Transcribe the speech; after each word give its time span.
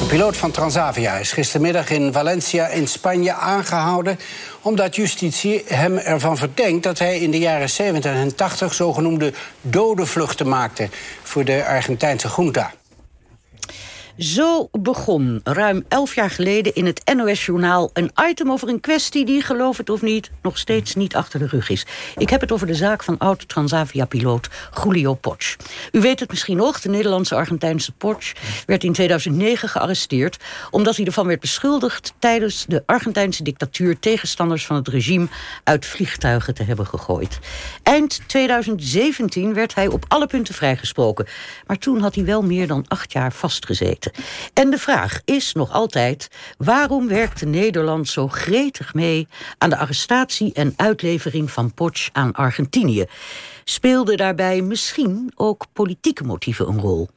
De 0.00 0.06
piloot 0.08 0.36
van 0.36 0.50
Transavia 0.50 1.16
is 1.16 1.32
gistermiddag 1.32 1.90
in 1.90 2.12
Valencia 2.12 2.66
in 2.66 2.88
Spanje 2.88 3.32
aangehouden 3.32 4.18
omdat 4.62 4.96
justitie 4.96 5.62
hem 5.66 5.96
ervan 5.96 6.36
verdenkt 6.36 6.82
dat 6.82 6.98
hij 6.98 7.18
in 7.18 7.30
de 7.30 7.38
jaren 7.38 7.70
70 7.70 8.12
en 8.12 8.34
80 8.34 8.74
zogenoemde 8.74 9.32
dode 9.60 10.06
vluchten 10.06 10.48
maakte 10.48 10.88
voor 11.22 11.44
de 11.44 11.64
Argentijnse 11.66 12.28
junta. 12.36 12.72
Zo 14.18 14.68
begon 14.72 15.40
ruim 15.44 15.84
elf 15.88 16.14
jaar 16.14 16.30
geleden 16.30 16.74
in 16.74 16.86
het 16.86 17.14
NOS-journaal... 17.16 17.90
een 17.92 18.10
item 18.28 18.50
over 18.50 18.68
een 18.68 18.80
kwestie 18.80 19.24
die, 19.24 19.42
geloof 19.42 19.76
het 19.76 19.90
of 19.90 20.02
niet... 20.02 20.30
nog 20.42 20.58
steeds 20.58 20.94
niet 20.94 21.16
achter 21.16 21.38
de 21.38 21.46
rug 21.46 21.68
is. 21.68 21.86
Ik 22.16 22.30
heb 22.30 22.40
het 22.40 22.52
over 22.52 22.66
de 22.66 22.74
zaak 22.74 23.02
van 23.02 23.18
oud-Transavia-piloot 23.18 24.48
Julio 24.84 25.14
Potsch. 25.14 25.56
U 25.92 26.00
weet 26.00 26.20
het 26.20 26.30
misschien 26.30 26.56
nog, 26.56 26.80
de 26.80 26.88
Nederlandse-Argentijnse 26.88 27.92
Potsch... 27.92 28.32
werd 28.66 28.84
in 28.84 28.92
2009 28.92 29.68
gearresteerd... 29.68 30.36
omdat 30.70 30.96
hij 30.96 31.06
ervan 31.06 31.26
werd 31.26 31.40
beschuldigd... 31.40 32.14
tijdens 32.18 32.64
de 32.68 32.82
Argentijnse 32.86 33.42
dictatuur... 33.42 33.98
tegenstanders 33.98 34.66
van 34.66 34.76
het 34.76 34.88
regime 34.88 35.26
uit 35.64 35.86
vliegtuigen 35.86 36.54
te 36.54 36.62
hebben 36.62 36.86
gegooid. 36.86 37.38
Eind 37.82 38.20
2017 38.26 39.54
werd 39.54 39.74
hij 39.74 39.86
op 39.86 40.04
alle 40.08 40.26
punten 40.26 40.54
vrijgesproken. 40.54 41.26
Maar 41.66 41.78
toen 41.78 42.00
had 42.00 42.14
hij 42.14 42.24
wel 42.24 42.42
meer 42.42 42.66
dan 42.66 42.84
acht 42.88 43.12
jaar 43.12 43.32
vastgezeten. 43.32 44.04
En 44.52 44.70
de 44.70 44.78
vraag 44.78 45.20
is 45.24 45.52
nog 45.52 45.72
altijd... 45.72 46.28
waarom 46.58 47.08
werkte 47.08 47.46
Nederland 47.46 48.08
zo 48.08 48.28
gretig 48.28 48.94
mee... 48.94 49.28
aan 49.58 49.70
de 49.70 49.76
arrestatie 49.76 50.52
en 50.52 50.74
uitlevering 50.76 51.50
van 51.50 51.74
Potsch 51.74 52.08
aan 52.12 52.32
Argentinië? 52.32 53.04
Speelden 53.64 54.16
daarbij 54.16 54.60
misschien 54.60 55.32
ook 55.34 55.64
politieke 55.72 56.24
motieven 56.24 56.68
een 56.68 56.80
rol? 56.80 57.08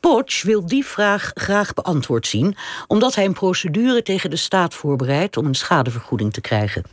Potsch 0.00 0.42
wil 0.42 0.66
die 0.66 0.84
vraag 0.84 1.30
graag 1.34 1.74
beantwoord 1.74 2.26
zien... 2.26 2.56
omdat 2.86 3.14
hij 3.14 3.24
een 3.24 3.32
procedure 3.32 4.02
tegen 4.02 4.30
de 4.30 4.36
staat 4.36 4.74
voorbereidt... 4.74 5.36
om 5.36 5.46
een 5.46 5.54
schadevergoeding 5.54 6.32
te 6.32 6.40
krijgen. 6.40 6.84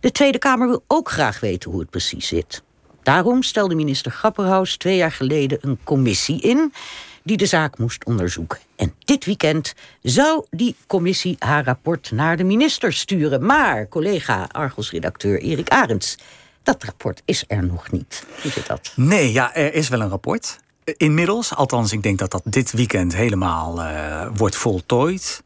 De 0.00 0.12
Tweede 0.12 0.38
Kamer 0.38 0.68
wil 0.68 0.84
ook 0.86 1.10
graag 1.10 1.40
weten 1.40 1.70
hoe 1.70 1.80
het 1.80 1.90
precies 1.90 2.26
zit. 2.26 2.62
Daarom 3.02 3.42
stelde 3.42 3.74
minister 3.74 4.12
Grapperhaus 4.12 4.76
twee 4.76 4.96
jaar 4.96 5.12
geleden 5.12 5.58
een 5.60 5.78
commissie 5.84 6.40
in 6.40 6.72
die 7.22 7.36
de 7.36 7.46
zaak 7.46 7.78
moest 7.78 8.04
onderzoeken. 8.04 8.58
En 8.76 8.94
dit 9.04 9.24
weekend 9.24 9.74
zou 10.02 10.44
die 10.50 10.76
commissie 10.86 11.36
haar 11.38 11.64
rapport 11.64 12.10
naar 12.10 12.36
de 12.36 12.44
minister 12.44 12.92
sturen. 12.92 13.46
Maar, 13.46 13.88
collega 13.88 14.48
Argos-redacteur 14.50 15.40
Erik 15.40 15.68
Arends, 15.68 16.16
dat 16.62 16.84
rapport 16.84 17.22
is 17.24 17.44
er 17.46 17.64
nog 17.64 17.90
niet. 17.90 18.24
Hoe 18.42 18.50
zit 18.50 18.66
dat? 18.66 18.92
Nee, 18.96 19.32
ja, 19.32 19.54
er 19.54 19.74
is 19.74 19.88
wel 19.88 20.00
een 20.00 20.08
rapport. 20.08 20.58
Inmiddels, 20.96 21.54
althans, 21.54 21.92
ik 21.92 22.02
denk 22.02 22.18
dat 22.18 22.30
dat 22.30 22.42
dit 22.44 22.72
weekend 22.72 23.14
helemaal 23.14 23.78
uh, 23.78 24.26
wordt 24.34 24.56
voltooid. 24.56 25.42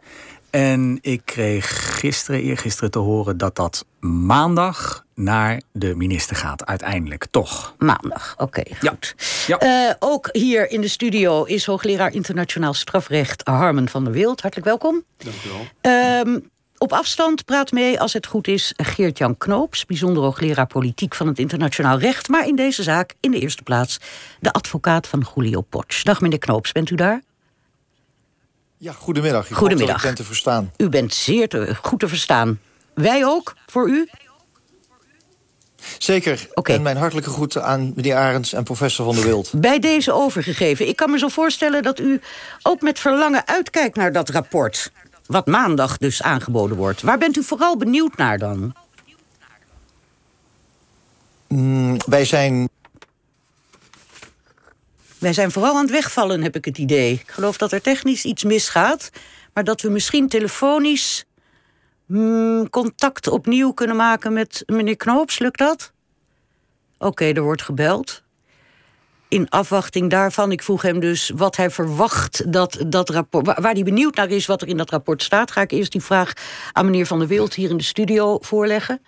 En 0.56 0.98
ik 1.00 1.22
kreeg 1.24 1.98
gisteren, 1.98 2.40
eergisteren 2.40 2.90
te 2.90 2.98
horen 2.98 3.36
dat 3.36 3.56
dat 3.56 3.84
maandag 4.00 5.04
naar 5.14 5.62
de 5.72 5.94
minister 5.94 6.36
gaat, 6.36 6.66
uiteindelijk 6.66 7.26
toch. 7.30 7.74
Maandag, 7.78 8.34
oké, 8.38 8.62
goed. 8.78 9.14
Ja. 9.46 9.56
Ja. 9.58 9.88
Uh, 9.88 9.94
ook 9.98 10.28
hier 10.32 10.70
in 10.70 10.80
de 10.80 10.88
studio 10.88 11.44
is 11.44 11.66
hoogleraar 11.66 12.12
internationaal 12.12 12.74
strafrecht 12.74 13.46
Harmen 13.46 13.88
van 13.88 14.04
der 14.04 14.12
Wild. 14.12 14.40
Hartelijk 14.40 14.68
welkom. 14.68 15.04
Dank 15.16 15.36
u 15.44 15.48
wel. 15.48 16.20
Um, 16.20 16.50
op 16.78 16.92
afstand 16.92 17.44
praat 17.44 17.72
mee, 17.72 18.00
als 18.00 18.12
het 18.12 18.26
goed 18.26 18.48
is, 18.48 18.72
Geert-Jan 18.76 19.36
Knoops... 19.36 19.86
bijzonder 19.86 20.22
hoogleraar 20.22 20.66
politiek 20.66 21.14
van 21.14 21.26
het 21.26 21.38
internationaal 21.38 21.98
recht... 21.98 22.28
maar 22.28 22.46
in 22.46 22.56
deze 22.56 22.82
zaak 22.82 23.14
in 23.20 23.30
de 23.30 23.40
eerste 23.40 23.62
plaats 23.62 23.98
de 24.40 24.52
advocaat 24.52 25.06
van 25.06 25.26
Julio 25.34 25.60
Potsch. 25.60 26.02
Dag 26.02 26.20
meneer 26.20 26.38
Knoops, 26.38 26.72
bent 26.72 26.90
u 26.90 26.94
daar? 26.94 27.22
Ja, 28.78 28.92
goedemiddag. 28.92 29.50
Ik 29.50 29.56
goedemiddag. 29.56 30.00
u 30.00 30.02
bent 30.02 30.16
te 30.16 30.24
verstaan. 30.24 30.72
U 30.76 30.88
bent 30.88 31.14
zeer 31.14 31.48
te, 31.48 31.76
goed 31.82 32.00
te 32.00 32.08
verstaan. 32.08 32.60
Wij 32.94 33.24
ook, 33.26 33.54
voor 33.66 33.88
u? 33.88 34.08
Zeker. 35.98 36.48
En 36.62 36.82
mijn 36.82 36.96
hartelijke 36.96 37.30
groeten 37.30 37.64
aan 37.64 37.92
meneer 37.94 38.14
Arends 38.14 38.52
en 38.52 38.64
professor 38.64 39.04
Van 39.04 39.14
der 39.14 39.24
Wild. 39.24 39.52
Bij 39.54 39.78
deze 39.78 40.12
overgegeven. 40.12 40.88
Ik 40.88 40.96
kan 40.96 41.10
me 41.10 41.18
zo 41.18 41.28
voorstellen 41.28 41.82
dat 41.82 41.98
u 41.98 42.20
ook 42.62 42.80
met 42.80 42.98
verlangen 42.98 43.46
uitkijkt 43.46 43.96
naar 43.96 44.12
dat 44.12 44.28
rapport. 44.28 44.92
Wat 45.26 45.46
maandag 45.46 45.98
dus 45.98 46.22
aangeboden 46.22 46.76
wordt. 46.76 47.02
Waar 47.02 47.18
bent 47.18 47.36
u 47.36 47.42
vooral 47.42 47.76
benieuwd 47.76 48.16
naar 48.16 48.38
dan? 48.38 48.74
Mm, 51.48 51.96
wij 52.06 52.24
zijn... 52.24 52.68
Wij 55.26 55.34
zijn 55.34 55.50
vooral 55.50 55.74
aan 55.74 55.82
het 55.82 55.90
wegvallen, 55.90 56.42
heb 56.42 56.56
ik 56.56 56.64
het 56.64 56.78
idee. 56.78 57.12
Ik 57.12 57.30
geloof 57.30 57.56
dat 57.56 57.72
er 57.72 57.82
technisch 57.82 58.24
iets 58.24 58.44
misgaat. 58.44 59.10
Maar 59.54 59.64
dat 59.64 59.80
we 59.80 59.88
misschien 59.88 60.28
telefonisch 60.28 61.24
mm, 62.06 62.70
contact 62.70 63.28
opnieuw 63.28 63.72
kunnen 63.72 63.96
maken 63.96 64.32
met 64.32 64.62
meneer 64.66 64.96
Knoops. 64.96 65.38
Lukt 65.38 65.58
dat? 65.58 65.92
Oké, 66.98 67.24
er 67.24 67.42
wordt 67.42 67.62
gebeld. 67.62 68.22
In 69.28 69.48
afwachting 69.48 70.10
daarvan, 70.10 70.52
ik 70.52 70.62
vroeg 70.62 70.82
hem 70.82 71.00
dus 71.00 71.30
wat 71.34 71.56
hij 71.56 71.70
verwacht 71.70 72.52
dat 72.52 72.84
dat 72.86 73.08
rapport. 73.08 73.46
waar 73.46 73.72
hij 73.72 73.82
benieuwd 73.82 74.14
naar 74.14 74.30
is 74.30 74.46
wat 74.46 74.62
er 74.62 74.68
in 74.68 74.76
dat 74.76 74.90
rapport 74.90 75.22
staat, 75.22 75.50
ga 75.50 75.60
ik 75.60 75.70
eerst 75.70 75.92
die 75.92 76.02
vraag 76.02 76.32
aan 76.72 76.84
meneer 76.84 77.06
Van 77.06 77.18
der 77.18 77.28
Wild 77.28 77.54
hier 77.54 77.70
in 77.70 77.76
de 77.76 77.84
studio 77.84 78.38
voorleggen. 78.40 79.02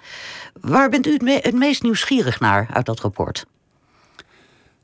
Waar 0.60 0.88
bent 0.88 1.06
u 1.06 1.12
het, 1.12 1.44
het 1.44 1.54
meest 1.54 1.82
nieuwsgierig 1.82 2.40
naar 2.40 2.68
uit 2.72 2.86
dat 2.86 3.00
rapport? 3.00 3.46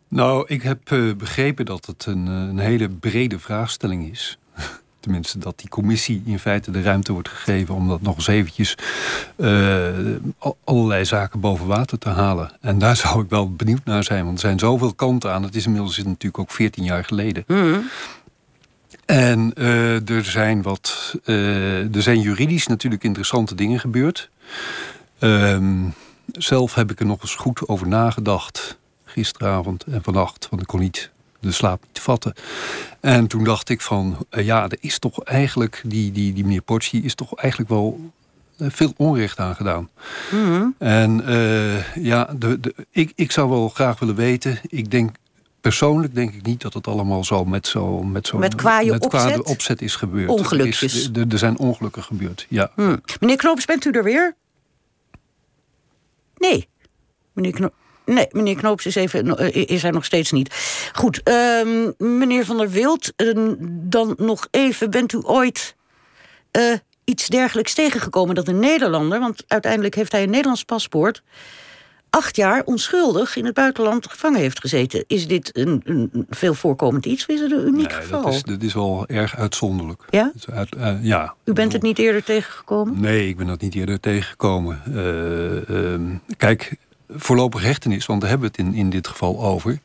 Nou, 0.09 0.45
ik 0.47 0.63
heb 0.63 0.91
uh, 0.91 1.15
begrepen 1.15 1.65
dat 1.65 1.87
het 1.87 2.07
een, 2.07 2.27
eh, 2.27 2.35
een 2.35 2.59
hele 2.59 2.89
brede 2.89 3.39
vraagstelling 3.39 4.11
is 4.11 4.39
tenminste 5.01 5.39
dat 5.39 5.59
die 5.59 5.69
commissie 5.69 6.23
in 6.27 6.39
feite 6.39 6.71
de 6.71 6.83
ruimte 6.83 7.13
wordt 7.13 7.29
gegeven 7.29 7.75
om 7.75 7.89
dat 7.89 8.03
nog 8.03 8.17
eens 8.17 8.27
eventjes 8.27 8.77
uh, 9.37 9.89
allerlei 10.65 11.05
zaken 11.05 11.41
boven 11.41 11.67
water 11.67 11.99
te 11.99 12.09
halen. 12.09 12.51
En 12.61 12.79
daar 12.79 12.97
zou 13.07 13.23
ik 13.23 13.31
wel 13.31 13.53
benieuwd 13.53 13.85
naar 13.85 14.05
zijn, 14.05 14.25
want 14.25 14.35
er 14.35 14.47
zijn 14.47 14.59
zoveel 14.59 14.95
kanten 14.95 15.33
aan. 15.33 15.43
Het 15.43 15.55
is 15.55 15.67
inmiddels 15.67 15.97
natuurlijk 15.97 16.39
ook 16.39 16.51
14 16.51 16.85
jaar 16.85 17.05
geleden. 17.05 17.45
Mhm. 17.47 17.79
En 19.05 19.53
uh, 19.59 20.09
er 20.11 20.25
zijn 20.25 20.63
wat. 20.63 21.15
Er 21.25 22.03
zijn 22.03 22.21
juridisch 22.21 22.67
natuurlijk 22.67 23.05
interessante 23.05 23.55
dingen 23.55 23.81
gebeurd. 23.81 24.31
Ehm, 25.19 25.89
zelf 26.33 26.75
heb 26.75 26.91
ik 26.91 27.01
er 27.01 27.07
nog 27.07 27.23
eens 27.23 27.35
goed 27.35 27.69
over 27.69 27.89
nagedacht 27.89 28.79
gisteravond 29.15 29.85
en 29.85 30.03
vannacht. 30.03 30.47
Want 30.51 30.63
ik 30.63 30.69
kon 30.69 30.81
niet 30.81 31.11
de 31.41 31.53
slaap 31.53 31.83
niet 31.83 31.95
te 31.95 32.01
vatten. 32.01 32.35
En 33.01 33.27
toen 33.27 33.45
dacht 33.45 33.69
ik 33.69 33.81
van, 33.81 34.27
uh, 34.31 34.45
ja, 34.45 34.65
er 34.65 34.79
is 34.81 34.99
toch 34.99 35.23
eigenlijk, 35.23 35.83
die, 35.87 36.13
die, 36.13 36.33
die 36.33 36.45
meneer 36.45 36.63
Porci 36.63 37.05
is 37.05 37.15
toch 37.15 37.35
eigenlijk 37.37 37.71
wel 37.71 38.11
uh, 38.59 38.69
veel 38.71 38.93
onrecht 38.97 39.39
aangedaan. 39.39 39.89
Mm 40.31 40.75
En 40.79 41.23
uh, 41.29 41.95
ja, 41.95 42.29
de, 42.39 42.61
de, 42.61 42.75
ik, 42.91 43.13
ik 43.15 43.33
zou 43.33 43.51
wel 43.51 43.69
graag 43.69 43.99
willen 43.99 44.15
weten, 44.15 44.61
ik 44.69 44.91
denk 44.91 45.17
persoonlijk 45.61 46.15
denk 46.15 46.35
ik 46.35 46.43
niet 46.43 46.61
dat 46.61 46.75
het 46.75 46.87
allemaal 46.87 47.25
zo 47.25 47.45
met 47.45 47.67
zo 47.67 48.03
met 48.03 48.27
zo 48.27 48.39
met 48.39 48.55
kwaaie 48.55 48.91
met 48.91 49.05
opzet? 49.05 49.43
opzet 49.43 49.83
is 49.83 49.97
gebeurd. 49.97 50.29
Ongelukjes. 50.29 50.81
Er, 50.81 51.01
is, 51.01 51.11
er, 51.13 51.33
er 51.33 51.39
zijn 51.39 51.59
ongelukken 51.59 52.03
gebeurd. 52.03 52.47
Ja. 52.49 52.71
Hmm. 52.75 53.01
Meneer 53.21 53.37
Knoops, 53.37 53.65
bent 53.65 53.85
u 53.85 53.91
er 53.91 54.05
weer? 54.05 54.35
Nee. 56.37 56.69
Meneer 57.33 57.53
Knoops. 57.53 57.75
Nee, 58.05 58.27
meneer 58.31 58.57
Knoops 58.57 58.87
is, 58.87 58.95
even, 58.95 59.37
is 59.69 59.85
er 59.85 59.93
nog 59.93 60.05
steeds 60.05 60.33
niet. 60.33 60.55
Goed, 60.93 61.21
uh, 61.25 61.89
meneer 61.99 62.45
Van 62.45 62.57
der 62.57 62.71
Wild, 62.71 63.13
uh, 63.17 63.53
dan 63.69 64.15
nog 64.19 64.49
even. 64.51 64.91
Bent 64.91 65.13
u 65.13 65.19
ooit 65.23 65.75
uh, 66.53 66.73
iets 67.05 67.27
dergelijks 67.29 67.75
tegengekomen 67.75 68.35
dat 68.35 68.49
een 68.49 68.59
Nederlander... 68.59 69.21
want 69.21 69.45
uiteindelijk 69.47 69.95
heeft 69.95 70.13
hij 70.13 70.23
een 70.23 70.31
Nederlands 70.31 70.65
paspoort... 70.65 71.23
acht 72.11 72.37
jaar 72.37 72.63
onschuldig 72.65 73.37
in 73.37 73.45
het 73.45 73.55
buitenland 73.55 74.11
gevangen 74.11 74.41
heeft 74.41 74.61
gezeten. 74.61 75.05
Is 75.07 75.29
dit 75.29 75.57
een, 75.57 75.83
een 75.85 76.27
veel 76.31 76.55
voorkomend 76.55 77.07
iets? 77.07 77.23
Of 77.23 77.35
is 77.35 77.41
het 77.41 77.53
een 77.53 77.67
uniek 77.67 77.89
nee, 77.89 78.01
geval? 78.01 78.23
Dat 78.23 78.33
is, 78.33 78.43
dat 78.43 78.63
is 78.63 78.75
wel 78.75 79.05
erg 79.07 79.37
uitzonderlijk. 79.37 80.03
Ja? 80.11 80.33
Uit, 80.53 80.77
ja. 81.03 81.35
U 81.45 81.53
bent 81.53 81.73
het 81.73 81.83
niet 81.83 81.99
eerder 81.99 82.25
tegengekomen? 82.25 83.01
Nee, 83.01 83.29
ik 83.29 83.37
ben 83.37 83.47
dat 83.47 83.61
niet 83.61 83.75
eerder 83.75 84.01
tegengekomen. 84.01 84.83
Uh, 84.89 86.37
kijk, 86.37 86.77
voorlopig 87.17 87.63
hechtenis, 87.63 88.07
want 88.07 88.21
daar 88.21 88.31
hebben 88.31 88.51
we 88.51 88.57
het 88.57 88.67
in, 88.67 88.75
in 88.75 88.91
dit 88.91 89.09
geval 89.09 89.43
over. 89.43 89.79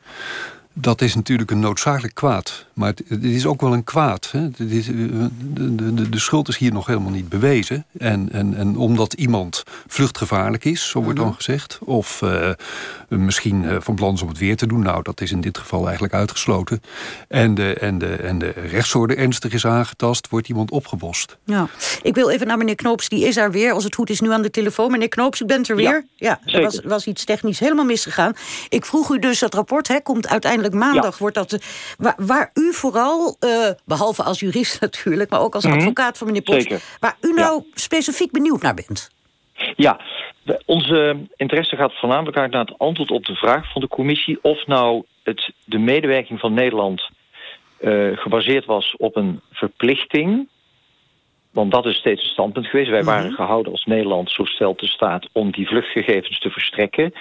Dat 0.72 1.00
is 1.00 1.14
natuurlijk 1.14 1.50
een 1.50 1.60
noodzakelijk 1.60 2.14
kwaad. 2.14 2.66
Maar 2.72 2.88
het, 2.88 3.02
het 3.08 3.24
is 3.24 3.46
ook 3.46 3.60
wel 3.60 3.72
een 3.72 3.84
kwaad. 3.84 4.28
Hè? 4.32 4.40
Het 4.40 4.60
is, 4.60 4.88
eh, 4.88 4.94
de, 4.94 5.74
de, 5.94 6.08
de, 6.08 6.18
schuld 6.18 6.48
is 6.48 6.56
hier 6.56 6.72
nog 6.72 6.86
helemaal 6.86 7.10
niet 7.10 7.28
bewezen. 7.28 7.84
En, 7.98 8.28
en, 8.32 8.54
en 8.54 8.76
omdat 8.76 9.12
iemand 9.12 9.62
vluchtgevaarlijk 9.86 10.64
is, 10.64 10.88
zo 10.88 11.02
wordt 11.02 11.18
dan 11.18 11.26
Mhm. 11.26 11.36
gezegd... 11.36 11.78
of 11.84 12.22
uh, 12.22 12.50
misschien 13.08 13.62
uh, 13.62 13.76
van 13.80 13.94
plan 13.94 14.14
is 14.14 14.22
om 14.22 14.28
het 14.28 14.38
weer 14.38 14.56
te 14.56 14.66
doen... 14.66 14.82
nou, 14.82 15.02
dat 15.02 15.20
is 15.20 15.32
in 15.32 15.40
dit 15.40 15.58
geval 15.58 15.84
eigenlijk 15.84 16.14
uitgesloten... 16.14 16.82
en 17.28 17.54
de, 17.54 17.74
en 17.74 17.98
de, 17.98 18.14
en 18.14 18.38
de 18.38 18.50
rechtsorde 18.50 19.14
ernstig 19.14 19.52
is 19.52 19.66
aangetast... 19.66 20.28
wordt 20.28 20.48
iemand 20.48 20.70
opgebost. 20.70 21.36
Ja. 21.44 21.68
Ik 22.02 22.14
wil 22.14 22.30
even 22.30 22.46
naar 22.46 22.58
meneer 22.58 22.74
Knoops, 22.74 23.08
die 23.08 23.26
is 23.26 23.36
er 23.36 23.50
weer. 23.50 23.72
Als 23.72 23.84
het 23.84 23.94
goed 23.94 24.10
is, 24.10 24.20
nu 24.20 24.32
aan 24.32 24.42
de 24.42 24.50
telefoon. 24.50 24.90
Meneer 24.90 25.08
Knoops, 25.08 25.40
u 25.40 25.44
bent 25.44 25.68
er 25.68 25.76
weer? 25.76 26.04
Ja, 26.16 26.40
ja 26.44 26.52
er 26.52 26.62
was, 26.62 26.80
was 26.84 27.06
iets 27.06 27.24
technisch 27.24 27.58
helemaal 27.58 27.84
misgegaan. 27.84 28.32
Ik 28.68 28.84
vroeg 28.84 29.10
u 29.10 29.18
dus, 29.18 29.38
dat 29.38 29.54
rapport 29.54 29.88
hè, 29.88 30.00
komt 30.00 30.28
uiteindelijk 30.28 30.59
maandag. 30.68 31.12
Ja. 31.12 31.18
Wordt 31.18 31.34
dat, 31.34 31.52
uh, 31.52 31.58
waar, 31.98 32.14
waar, 32.16 32.50
u 32.54 32.72
vooral, 32.72 33.36
uh, 33.40 33.70
behalve 33.84 34.22
als 34.22 34.40
jurist 34.40 34.80
natuurlijk... 34.86 35.30
maar 35.30 35.40
ook 35.40 35.54
als 35.54 35.64
mm 35.64 35.70
-hmm. 35.70 35.80
advocaat 35.80 36.18
van 36.18 36.26
meneer 36.26 36.42
Post... 36.42 36.98
waar 37.00 37.16
u 37.20 37.32
nou 37.32 37.54
ja. 37.54 37.70
specifiek 37.74 38.32
benieuwd 38.32 38.62
naar 38.62 38.74
bent. 38.74 39.10
Ja, 39.76 40.00
onze 40.64 41.26
interesse 41.36 41.76
gaat 41.76 41.98
voornamelijk 41.98 42.36
uit 42.36 42.50
naar 42.50 42.64
het 42.64 42.78
antwoord 42.78 43.10
op 43.10 43.24
de 43.24 43.34
vraag 43.34 43.72
van 43.72 43.80
de 43.80 43.88
commissie... 43.88 44.38
of 44.42 44.66
nou 44.66 45.04
het, 45.22 45.52
de 45.64 45.78
medewerking 45.78 46.40
van 46.40 46.54
Nederland 46.54 47.08
uh, 47.80 48.16
gebaseerd 48.16 48.64
was 48.64 48.94
op 48.96 49.16
een 49.16 49.40
verplichting... 49.50 50.48
Want 51.50 51.72
dat 51.72 51.86
is 51.86 51.96
steeds 51.96 52.22
het 52.22 52.32
standpunt 52.32 52.66
geweest. 52.66 52.90
Wij 52.90 53.04
waren 53.04 53.22
mm 53.22 53.28
-hmm. 53.28 53.36
gehouden 53.36 53.72
als 53.72 53.84
Nederland, 53.84 54.30
zo 54.30 54.44
stelt 54.44 54.80
de 54.80 54.86
staat... 54.86 55.28
om 55.32 55.50
die 55.50 55.66
vluchtgegevens 55.66 56.38
te 56.38 56.50
verstrekken 56.50 57.12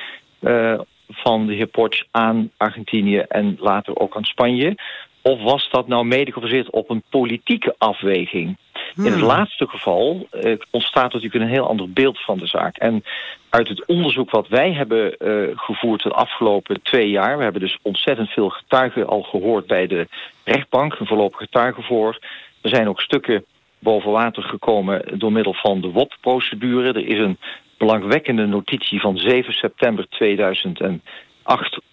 uh, 0.42 0.80
van 1.10 1.46
de 1.46 1.54
heer 1.54 1.68
Potsch 1.68 2.04
aan 2.12 2.52
Argentinië... 2.58 3.18
en 3.18 3.58
later 3.60 4.00
ook 4.00 4.16
aan 4.16 4.24
Spanje. 4.24 4.76
Of 5.22 5.42
was 5.42 5.70
dat 5.72 5.88
nou 5.88 6.06
mede 6.06 6.32
gebaseerd 6.32 6.70
op 6.70 6.90
een 6.90 7.04
politieke 7.10 7.76
afweging? 7.78 8.58
Hmm. 8.94 9.06
In 9.06 9.12
het 9.12 9.22
laatste 9.22 9.68
geval 9.68 10.28
uh, 10.34 10.56
ontstaat 10.70 11.14
natuurlijk 11.14 11.44
een 11.44 11.50
heel 11.50 11.68
ander 11.68 11.92
beeld 11.92 12.20
van 12.20 12.38
de 12.38 12.48
zaak. 12.48 12.78
En 12.78 13.04
uit 13.50 13.68
het 13.68 13.86
onderzoek 13.86 14.32
wat 14.32 14.48
wij 14.48 14.74
hebben 14.74 15.16
uh, 15.20 15.58
gevoerd 15.58 16.04
de 16.04 16.10
afgelopen 16.10 16.82
twee 16.82 17.10
jaar... 17.10 17.38
we 17.38 17.44
hebben 17.44 17.62
dus 17.62 17.78
ontzettend 17.82 18.30
veel 18.30 18.50
getuigen 18.50 19.08
al 19.08 19.22
gehoord 19.22 19.68
bij 19.68 19.88
de 19.88 20.08
rechtbank... 20.44 21.00
een 21.00 21.08
voorlopige 21.08 21.44
getuigen 21.44 21.84
voor. 21.84 22.20
Er 22.62 22.70
zijn 22.70 22.90
ook 22.90 23.02
stukken 23.02 23.46
boven 23.80 24.12
water 24.12 24.44
gekomen 24.44 25.20
door 25.20 25.32
middel 25.32 25.54
van 25.54 25.82
de 25.82 25.92
WOP-procedure. 25.92 26.88
Er 26.88 27.08
is 27.08 27.20
een 27.20 27.38
belangwekkende 27.80 28.46
notitie 28.46 29.00
van 29.00 29.18
7 29.18 29.54
september 29.54 30.08
2008 30.10 31.02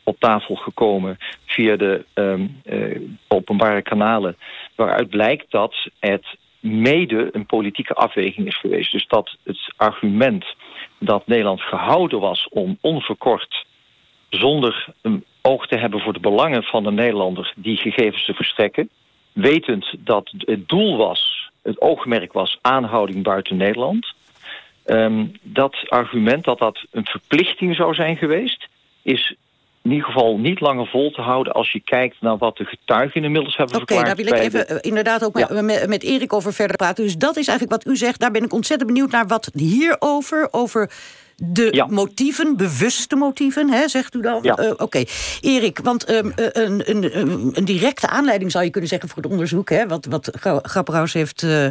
op 0.03 0.17
tafel 0.19 0.55
gekomen 0.55 1.19
via 1.45 1.77
de 1.77 2.05
um, 2.15 2.61
uh, 2.65 3.01
openbare 3.29 3.83
kanalen... 3.83 4.37
waaruit 4.75 5.09
blijkt 5.09 5.51
dat 5.51 5.75
het 5.99 6.27
mede 6.61 7.29
een 7.33 7.47
politieke 7.47 7.95
afweging 7.95 8.47
is 8.47 8.59
geweest. 8.59 8.93
Dus 8.93 9.07
dat 9.07 9.37
het 9.45 9.73
argument 9.77 10.45
dat 10.99 11.27
Nederland 11.27 11.61
gehouden 11.61 12.21
was 12.21 12.49
om 12.51 12.79
onverkort... 12.81 13.65
zonder 14.29 14.87
een 15.03 15.25
oog 15.43 15.67
te 15.67 15.77
hebben 15.77 16.01
voor 16.01 16.13
de 16.13 16.21
belangen 16.31 16.63
van 16.63 16.83
de 16.83 16.93
Nederlander... 16.93 17.53
die 17.57 17.77
gegevens 17.77 18.25
te 18.25 18.35
verstrekken, 18.35 18.89
wetend 19.33 19.95
dat 19.99 20.33
het 20.39 20.69
doel 20.69 20.97
was... 20.97 21.51
het 21.63 21.81
oogmerk 21.81 22.33
was 22.33 22.59
aanhouding 22.61 23.23
buiten 23.23 23.57
Nederland... 23.57 24.15
Um, 24.87 25.33
dat 25.43 25.77
argument 25.89 26.45
dat 26.45 26.59
dat 26.59 26.85
een 26.91 27.05
verplichting 27.05 27.75
zou 27.75 27.95
zijn 27.95 28.17
geweest... 28.17 28.69
is 29.03 29.37
in 29.83 29.91
ieder 29.91 30.07
geval 30.07 30.39
niet 30.39 30.61
langer 30.61 30.87
vol 30.87 31.11
te 31.11 31.21
houden... 31.21 31.53
als 31.53 31.73
je 31.73 31.81
kijkt 31.81 32.17
naar 32.21 32.37
wat 32.37 32.57
de 32.57 32.65
getuigen 32.65 33.25
inmiddels 33.25 33.57
hebben 33.57 33.81
Oké, 33.81 33.93
okay, 33.93 34.05
daar 34.05 34.17
wil 34.17 34.27
ik 34.27 34.33
even 34.33 34.67
de... 34.67 34.81
inderdaad 34.81 35.25
ook 35.25 35.39
ja. 35.39 35.63
met, 35.63 35.87
met 35.87 36.03
Erik 36.03 36.33
over 36.33 36.53
verder 36.53 36.77
praten. 36.77 37.05
Dus 37.05 37.17
dat 37.17 37.37
is 37.37 37.49
eigenlijk 37.49 37.85
wat 37.85 37.95
u 37.95 37.97
zegt. 37.97 38.21
Daar 38.21 38.31
ben 38.31 38.45
ik 38.45 38.53
ontzettend 38.53 38.91
benieuwd 38.91 39.11
naar 39.11 39.27
wat 39.27 39.51
hierover... 39.55 40.49
over 40.51 40.91
de 41.37 41.69
ja. 41.71 41.87
motieven, 41.87 42.57
bewuste 42.57 43.17
motieven, 43.17 43.71
hè, 43.71 43.89
zegt 43.89 44.15
u 44.15 44.21
dan? 44.21 44.39
Ja. 44.43 44.59
Uh, 44.59 44.71
Oké, 44.71 44.83
okay. 44.83 45.09
Erik, 45.41 45.79
want 45.83 46.11
um, 46.11 46.33
een, 46.37 46.91
een, 46.91 47.19
een, 47.55 47.65
directe 47.65 48.09
aanleiding 48.09 48.51
zou 48.51 48.65
je 48.65 48.71
kunnen 48.71 48.91
zeggen... 48.91 49.09
voor 49.09 49.23
het 49.23 49.33
onderzoek, 49.33 49.71
hè, 49.71 49.87
wat, 49.87 50.07
wat 50.07 50.31
Grapperhaus 50.63 51.13
heeft... 51.13 51.43
Uh, 51.43 51.67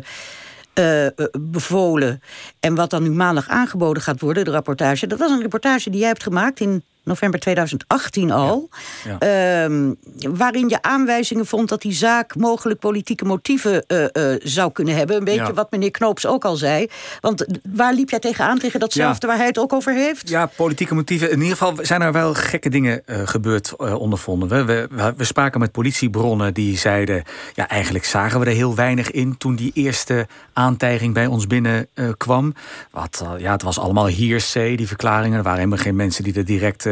uh, 0.79 1.07
bevolen. 1.39 2.21
En 2.59 2.75
wat 2.75 2.89
dan 2.89 3.03
nu 3.03 3.11
maandag 3.11 3.47
aangeboden 3.49 4.03
gaat 4.03 4.19
worden, 4.19 4.45
de 4.45 4.51
rapportage. 4.51 5.07
Dat 5.07 5.19
was 5.19 5.31
een 5.31 5.41
reportage 5.41 5.89
die 5.89 5.99
jij 5.99 6.07
hebt 6.07 6.23
gemaakt 6.23 6.59
in 6.59 6.83
november 7.05 7.39
2018 7.39 8.31
al. 8.31 8.69
Ja. 9.03 9.17
Ja. 9.19 9.67
Uh, 9.67 9.91
waarin 10.37 10.69
je 10.69 10.81
aanwijzingen 10.81 11.45
vond 11.45 11.69
dat 11.69 11.81
die 11.81 11.93
zaak 11.93 12.35
mogelijk 12.35 12.79
politieke 12.79 13.25
motieven 13.25 13.83
uh, 13.87 14.03
uh, 14.13 14.35
zou 14.43 14.71
kunnen 14.71 14.95
hebben. 14.95 15.15
Een 15.15 15.23
beetje 15.23 15.41
ja. 15.41 15.53
wat 15.53 15.71
meneer 15.71 15.91
Knoops 15.91 16.25
ook 16.25 16.45
al 16.45 16.55
zei. 16.55 16.87
Want 17.21 17.45
waar 17.73 17.93
liep 17.93 18.09
jij 18.09 18.19
tegenaan 18.19 18.59
tegen 18.59 18.79
datzelfde 18.79 19.27
waar 19.27 19.37
hij 19.37 19.45
het 19.45 19.57
ook 19.57 19.73
over 19.73 19.93
heeft? 19.93 20.29
Ja, 20.29 20.45
politieke 20.55 20.93
motieven. 20.93 21.31
In 21.31 21.41
ieder 21.41 21.57
geval 21.57 21.73
zijn 21.81 22.01
er 22.01 22.11
wel 22.11 22.33
gekke 22.33 22.69
dingen 22.69 23.01
uh, 23.05 23.21
gebeurd, 23.25 23.75
ondervonden 23.75 24.49
we. 24.49 24.87
We, 24.89 25.13
we. 25.17 25.23
spraken 25.23 25.59
met 25.59 25.71
politiebronnen 25.71 26.53
die 26.53 26.77
zeiden... 26.77 27.23
ja, 27.53 27.69
eigenlijk 27.69 28.05
zagen 28.05 28.39
we 28.39 28.45
er 28.45 28.51
heel 28.51 28.75
weinig 28.75 29.11
in 29.11 29.37
toen 29.37 29.55
die 29.55 29.71
eerste 29.73 30.27
aantijging 30.53 31.13
bij 31.13 31.25
ons 31.25 31.47
binnenkwam. 31.47 32.53
Wat, 32.91 33.25
ja, 33.37 33.51
het 33.51 33.61
was 33.61 33.79
allemaal 33.79 34.09
hearsay, 34.09 34.75
die 34.75 34.87
verklaringen. 34.87 35.37
Er 35.37 35.43
waren 35.43 35.59
helemaal 35.59 35.83
geen 35.83 35.95
mensen 35.95 36.23
die 36.23 36.33
er 36.33 36.45
direct... 36.45 36.85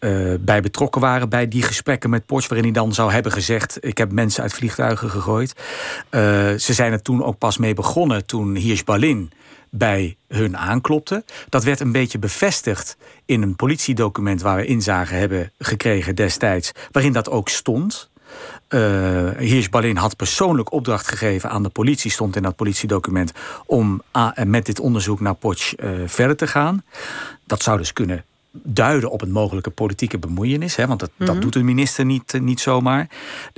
Uh, 0.00 0.34
bij 0.40 0.60
betrokken 0.60 1.00
waren 1.00 1.28
bij 1.28 1.48
die 1.48 1.62
gesprekken 1.62 2.10
met 2.10 2.26
Porsche... 2.26 2.48
waarin 2.48 2.72
hij 2.72 2.82
dan 2.82 2.94
zou 2.94 3.12
hebben 3.12 3.32
gezegd... 3.32 3.78
ik 3.80 3.98
heb 3.98 4.12
mensen 4.12 4.42
uit 4.42 4.52
vliegtuigen 4.52 5.10
gegooid. 5.10 5.52
Uh, 6.10 6.20
ze 6.54 6.72
zijn 6.72 6.92
er 6.92 7.02
toen 7.02 7.24
ook 7.24 7.38
pas 7.38 7.56
mee 7.56 7.74
begonnen 7.74 8.26
toen 8.26 8.54
Hirsch 8.54 8.84
Berlin 8.84 9.30
bij 9.70 10.16
hun 10.28 10.56
aanklopte. 10.56 11.24
Dat 11.48 11.64
werd 11.64 11.80
een 11.80 11.92
beetje 11.92 12.18
bevestigd 12.18 12.96
in 13.24 13.42
een 13.42 13.56
politiedocument... 13.56 14.42
waar 14.42 14.56
we 14.56 14.64
inzage 14.64 15.14
hebben 15.14 15.52
gekregen 15.58 16.14
destijds... 16.14 16.72
waarin 16.90 17.12
dat 17.12 17.30
ook 17.30 17.48
stond... 17.48 18.10
Uh, 18.68 19.30
Hirsch 19.38 19.68
Berlin 19.68 19.96
had 19.96 20.16
persoonlijk 20.16 20.72
opdracht 20.72 21.08
gegeven 21.08 21.50
aan 21.50 21.62
de 21.62 21.68
politie... 21.68 22.10
stond 22.10 22.36
in 22.36 22.42
dat 22.42 22.56
politiedocument... 22.56 23.32
om 23.66 24.02
met 24.44 24.66
dit 24.66 24.80
onderzoek 24.80 25.20
naar 25.20 25.34
Potsch 25.34 25.72
verder 26.06 26.36
te 26.36 26.46
gaan. 26.46 26.84
Dat 27.46 27.62
zou 27.62 27.78
dus 27.78 27.92
kunnen 27.92 28.24
duiden 28.62 29.10
op 29.10 29.22
een 29.22 29.30
mogelijke 29.30 29.70
politieke 29.70 30.18
bemoeienis. 30.18 30.76
Hè, 30.76 30.86
want 30.86 31.00
dat, 31.00 31.08
mm 31.08 31.14
-hmm. 31.16 31.34
dat 31.34 31.42
doet 31.42 31.52
de 31.52 31.62
minister 31.62 32.04
niet, 32.04 32.34
uh, 32.34 32.40
niet 32.40 32.60
zomaar. 32.60 33.08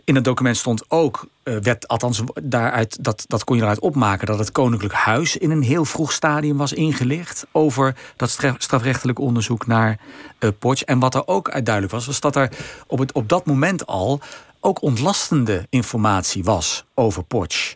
In 0.04 0.14
het 0.14 0.24
document 0.24 0.56
stond 0.56 0.84
ook, 0.88 1.28
uh, 1.44 1.56
werd, 1.56 1.88
althans 1.88 2.22
daaruit, 2.42 3.04
dat, 3.04 3.24
dat 3.26 3.44
kon 3.44 3.56
je 3.56 3.62
eruit 3.62 3.80
opmaken... 3.80 4.26
dat 4.26 4.38
het 4.38 4.52
Koninklijk 4.52 4.94
Huis 4.94 5.36
in 5.36 5.50
een 5.50 5.62
heel 5.62 5.84
vroeg 5.84 6.12
stadium 6.12 6.56
was 6.56 6.72
ingelicht... 6.72 7.46
over 7.52 7.96
dat 8.16 8.30
strafrechtelijk 8.58 9.18
onderzoek 9.18 9.66
naar 9.66 9.98
uh, 10.38 10.50
Potsch. 10.58 10.82
En 10.82 10.98
wat 10.98 11.14
er 11.14 11.26
ook 11.26 11.50
uit 11.50 11.64
duidelijk 11.64 11.94
was, 11.94 12.06
was 12.06 12.20
dat 12.20 12.36
er 12.36 12.50
op, 12.86 12.98
het, 12.98 13.12
op 13.12 13.28
dat 13.28 13.46
moment 13.46 13.86
al 13.86 14.20
ook 14.60 14.82
ontlastende 14.82 15.66
informatie 15.70 16.44
was 16.44 16.84
over 16.94 17.22
Potsch. 17.22 17.74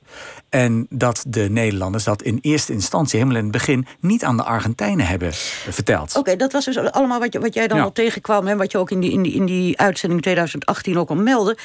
En 0.48 0.86
dat 0.90 1.24
de 1.28 1.50
Nederlanders 1.50 2.04
dat 2.04 2.22
in 2.22 2.38
eerste 2.40 2.72
instantie, 2.72 3.18
helemaal 3.18 3.38
in 3.38 3.48
het 3.48 3.52
begin, 3.52 3.86
niet 4.00 4.24
aan 4.24 4.36
de 4.36 4.42
Argentijnen 4.42 5.06
hebben 5.06 5.32
verteld. 5.70 6.10
Oké, 6.10 6.18
okay, 6.18 6.36
dat 6.36 6.52
was 6.52 6.64
dus 6.64 6.76
allemaal 6.76 7.20
wat, 7.20 7.32
je, 7.32 7.40
wat 7.40 7.54
jij 7.54 7.68
dan 7.68 7.78
ja. 7.78 7.84
al 7.84 7.92
tegenkwam 7.92 8.46
en 8.46 8.56
wat 8.56 8.72
je 8.72 8.78
ook 8.78 8.90
in 8.90 9.00
die, 9.00 9.12
in, 9.12 9.22
die, 9.22 9.32
in 9.32 9.46
die 9.46 9.78
uitzending 9.78 10.22
2018 10.22 10.98
ook 10.98 11.08
al 11.08 11.16
meldde. 11.16 11.56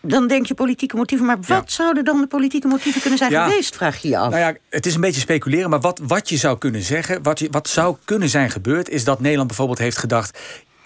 Dan 0.00 0.26
denk 0.26 0.46
je 0.46 0.54
politieke 0.54 0.96
motieven. 0.96 1.26
Maar 1.26 1.36
wat 1.36 1.48
ja. 1.48 1.62
zouden 1.66 2.04
dan 2.04 2.20
de 2.20 2.26
politieke 2.26 2.68
motieven 2.68 3.00
kunnen 3.00 3.18
zijn 3.18 3.30
ja. 3.30 3.48
geweest, 3.48 3.76
vraag 3.76 4.02
je 4.02 4.08
je 4.08 4.18
af. 4.18 4.30
Nou 4.30 4.42
ja, 4.42 4.56
het 4.68 4.86
is 4.86 4.94
een 4.94 5.00
beetje 5.00 5.20
speculeren. 5.20 5.70
Maar 5.70 5.80
wat, 5.80 6.00
wat 6.02 6.28
je 6.28 6.36
zou 6.36 6.58
kunnen 6.58 6.82
zeggen, 6.82 7.22
wat, 7.22 7.38
je, 7.38 7.48
wat 7.50 7.68
zou 7.68 7.96
kunnen 8.04 8.28
zijn 8.28 8.50
gebeurd... 8.50 8.88
is 8.88 9.04
dat 9.04 9.20
Nederland 9.20 9.48
bijvoorbeeld 9.48 9.78
heeft 9.78 9.98
gedacht 9.98 10.38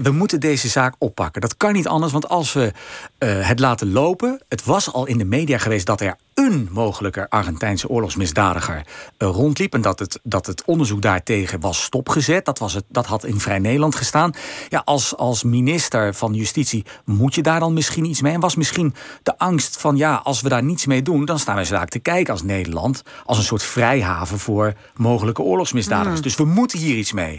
we 0.03 0.11
moeten 0.11 0.41
deze 0.41 0.69
zaak 0.69 0.95
oppakken. 0.99 1.41
Dat 1.41 1.57
kan 1.57 1.73
niet 1.73 1.89
anders, 1.89 2.13
want 2.13 2.29
als 2.29 2.53
we 2.53 2.73
uh, 3.19 3.49
het 3.49 3.59
laten 3.59 3.93
lopen... 3.93 4.41
het 4.49 4.65
was 4.65 4.93
al 4.93 5.07
in 5.07 5.19
de 5.19 5.25
media 5.25 5.59
geweest 5.59 5.87
dat 5.87 6.01
er 6.01 6.17
een 6.35 6.69
mogelijke 6.73 7.31
Argentijnse 7.31 7.89
oorlogsmisdadiger 7.89 8.77
uh, 8.77 9.29
rondliep... 9.29 9.75
en 9.75 9.81
dat 9.81 9.99
het, 9.99 10.21
dat 10.23 10.47
het 10.47 10.65
onderzoek 10.65 11.03
daartegen 11.03 11.61
was 11.61 11.83
stopgezet. 11.83 12.45
Dat, 12.45 12.59
was 12.59 12.75
het, 12.75 12.85
dat 12.89 13.07
had 13.07 13.25
in 13.25 13.41
Vrij 13.41 13.59
Nederland 13.59 13.95
gestaan. 13.95 14.33
Ja, 14.69 14.83
als, 14.85 15.17
als 15.17 15.43
minister 15.43 16.15
van 16.15 16.35
Justitie 16.35 16.85
moet 17.05 17.35
je 17.35 17.43
daar 17.43 17.61
dan 17.61 17.73
misschien 17.73 18.05
iets 18.05 18.21
mee? 18.21 18.33
En 18.33 18.41
was 18.41 18.55
misschien 18.55 18.95
de 19.23 19.39
angst 19.39 19.81
van, 19.81 19.97
ja, 19.97 20.15
als 20.15 20.41
we 20.41 20.49
daar 20.49 20.63
niets 20.63 20.87
mee 20.87 21.03
doen... 21.03 21.25
dan 21.25 21.39
staan 21.39 21.55
wij 21.55 21.65
zaak 21.65 21.89
te 21.89 21.99
kijken 21.99 22.33
als 22.33 22.43
Nederland... 22.43 23.03
als 23.25 23.39
een 23.39 23.45
soort 23.45 23.63
vrijhaven 23.63 24.39
voor 24.39 24.75
mogelijke 24.95 25.43
oorlogsmisdadigers. 25.43 26.17
Mm. 26.17 26.23
Dus 26.23 26.37
we 26.37 26.45
moeten 26.45 26.79
hier 26.79 26.97
iets 26.97 27.13
mee. 27.13 27.39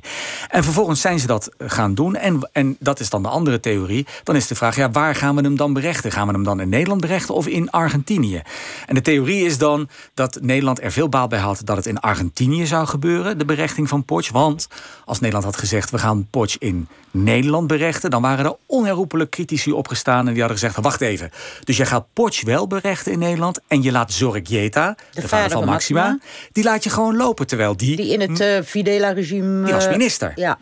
En 0.50 0.63
vervolgens 0.63 1.01
zijn 1.01 1.19
ze 1.19 1.27
dat 1.27 1.50
gaan 1.57 1.93
doen... 1.93 2.15
En, 2.15 2.50
en 2.51 2.75
dat 2.79 3.00
is 3.00 3.10
dan 3.10 3.24
de 3.24 3.29
andere 3.29 3.60
theorie. 3.60 4.07
Dan 4.24 4.36
is 4.36 4.48
de 4.48 4.55
vraag, 4.55 4.75
ja, 4.75 4.91
waar 4.91 5.15
gaan 5.15 5.36
we 5.36 5.41
hem 5.41 5.55
dan 5.55 5.74
berechten? 5.74 6.12
Gaan 6.12 6.27
we 6.27 6.33
hem 6.33 6.43
dan 6.43 6.60
in 6.60 6.69
Nederland 6.69 7.01
berechten 7.01 7.36
of 7.36 7.48
in 7.48 7.69
Argentinië? 7.69 8.41
En 8.86 8.96
de 8.96 9.02
theorie 9.02 9.46
is 9.46 9.58
dan 9.58 9.90
dat 10.14 10.38
Nederland 10.42 10.82
er 10.82 10.92
veel 10.92 11.10
baat 11.10 11.30
bij 11.30 11.40
had 11.40 11.62
dat 11.64 11.76
het 11.76 11.86
in 11.86 12.00
Argentinië 12.00 12.66
zou 12.66 12.88
gebeuren, 12.88 13.38
de 13.38 13.46
berechting 13.46 13.90
van 13.90 14.06
Potsch. 14.06 14.32
Want 14.32 14.68
als 15.06 15.20
Nederland 15.20 15.46
had 15.46 15.58
gezegd 15.58 15.90
we 15.90 15.98
gaan 15.98 16.28
Potsch 16.30 16.56
in 16.60 16.88
Nederland 17.12 17.68
berechten, 17.68 18.10
dan 18.10 18.22
waren 18.22 18.46
er 18.46 18.56
onherroepelijk 18.65 19.30
critici 19.30 19.72
opgestaan 19.72 20.27
en 20.27 20.34
die 20.34 20.41
hadden 20.41 20.60
gezegd: 20.60 20.75
wacht 20.82 21.01
even. 21.01 21.30
Dus 21.63 21.77
jij 21.77 21.86
gaat 21.86 22.06
Potsch 22.13 22.44
wel 22.44 22.68
berechten 22.68 23.12
in 23.12 23.20
Nederland 23.20 23.60
en 23.68 23.82
je 23.82 23.91
laat 23.91 24.13
Zorregieta, 24.13 24.96
de, 25.12 25.22
de 25.22 25.27
vader 25.27 25.51
van 25.51 25.65
Maxima, 25.65 26.18
die 26.51 26.63
laat 26.63 26.84
je 26.84 26.89
gewoon 26.89 27.18
lopen 27.18 27.48
terwijl 27.48 27.77
die. 27.77 27.96
Die 27.96 28.12
in 28.12 28.22
het 28.22 28.39
uh, 28.39 28.62
Fidela-regime. 28.65 29.63
Die 29.63 29.74
was 29.74 29.89
minister. 29.89 30.32
Ja. 30.36 30.58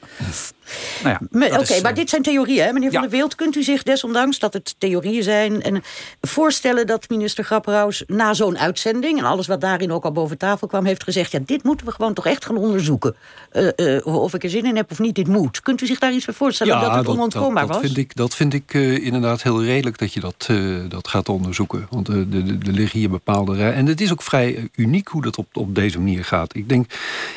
Nou 1.01 1.19
ja, 1.31 1.59
Oké, 1.59 1.81
maar 1.81 1.93
dit 1.93 2.09
zijn 2.09 2.21
theorieën, 2.21 2.65
hè, 2.65 2.73
meneer 2.73 2.91
Van 2.91 3.01
der 3.01 3.09
Wild. 3.09 3.35
Kunt 3.35 3.55
u 3.55 3.63
zich 3.63 3.83
desondanks 3.83 4.39
dat 4.39 4.53
het 4.53 4.75
theorieën 4.77 5.23
zijn... 5.23 5.61
En 5.61 5.81
voorstellen 6.21 6.87
dat 6.87 7.09
minister 7.09 7.43
Grapperhaus 7.43 8.03
na 8.07 8.33
zo'n 8.33 8.57
uitzending... 8.57 9.19
en 9.19 9.25
alles 9.25 9.47
wat 9.47 9.61
daarin 9.61 9.91
ook 9.91 10.03
al 10.03 10.11
boven 10.11 10.37
tafel 10.37 10.67
kwam, 10.67 10.85
heeft 10.85 11.03
gezegd... 11.03 11.31
ja, 11.31 11.39
dit 11.45 11.63
moeten 11.63 11.85
we 11.85 11.91
gewoon 11.91 12.13
toch 12.13 12.25
echt 12.25 12.45
gaan 12.45 12.57
onderzoeken. 12.57 13.15
Uh, 13.51 13.69
uh, 13.75 14.05
of 14.05 14.33
ik 14.33 14.43
er 14.43 14.49
zin 14.49 14.65
in 14.65 14.75
heb 14.75 14.91
of 14.91 14.99
niet, 14.99 15.15
dit 15.15 15.27
moet. 15.27 15.61
Kunt 15.61 15.81
u 15.81 15.85
zich 15.85 15.99
daar 15.99 16.13
iets 16.13 16.25
bij 16.25 16.33
voorstellen 16.39 16.73
ja, 16.73 16.81
dat 16.81 16.95
het 16.95 17.07
onontkoombaar 17.07 17.67
was? 17.67 17.79
Vind 17.79 17.97
ik, 17.97 18.15
dat 18.15 18.35
vind 18.35 18.53
ik 18.53 18.73
uh, 18.73 19.05
inderdaad 19.05 19.43
heel 19.43 19.63
redelijk 19.63 19.97
dat 19.97 20.13
je 20.13 20.19
dat, 20.19 20.49
dat 20.87 21.07
gaat 21.07 21.29
onderzoeken. 21.29 21.87
Want 21.89 22.07
er 22.07 22.25
liggen 22.61 22.99
hier 22.99 23.09
bepaalde... 23.09 23.63
En 23.63 23.85
het 23.85 24.01
is 24.01 24.11
ook 24.11 24.21
vrij 24.21 24.69
uniek 24.75 25.07
hoe 25.07 25.21
dat 25.21 25.37
op, 25.37 25.57
op 25.57 25.75
deze 25.75 25.97
manier 25.97 26.23
gaat. 26.25 26.55
Ik 26.55 26.69
denk, 26.69 26.91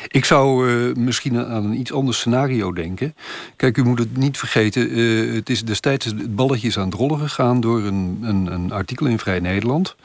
ik 0.07 0.25
zou 0.25 0.65
misschien 0.99 1.45
aan 1.45 1.65
een 1.65 1.79
iets 1.79 1.93
ander 1.93 2.13
scenario 2.13 2.73
denken... 2.73 3.15
Kijk, 3.55 3.77
u 3.77 3.83
moet 3.83 3.99
het 3.99 4.17
niet 4.17 4.37
vergeten. 4.37 4.97
Uh, 4.97 5.35
het 5.35 5.49
is 5.49 5.63
destijds 5.63 6.05
het 6.05 6.35
balletje 6.35 6.67
is 6.67 6.77
aan 6.77 6.85
het 6.85 6.93
rollen 6.93 7.19
gegaan 7.19 7.61
door 7.61 7.83
een, 7.83 8.19
een, 8.21 8.45
een 8.53 8.71
artikel 8.71 9.05
in 9.05 9.19
Vrij 9.19 9.39
Nederland. 9.39 9.95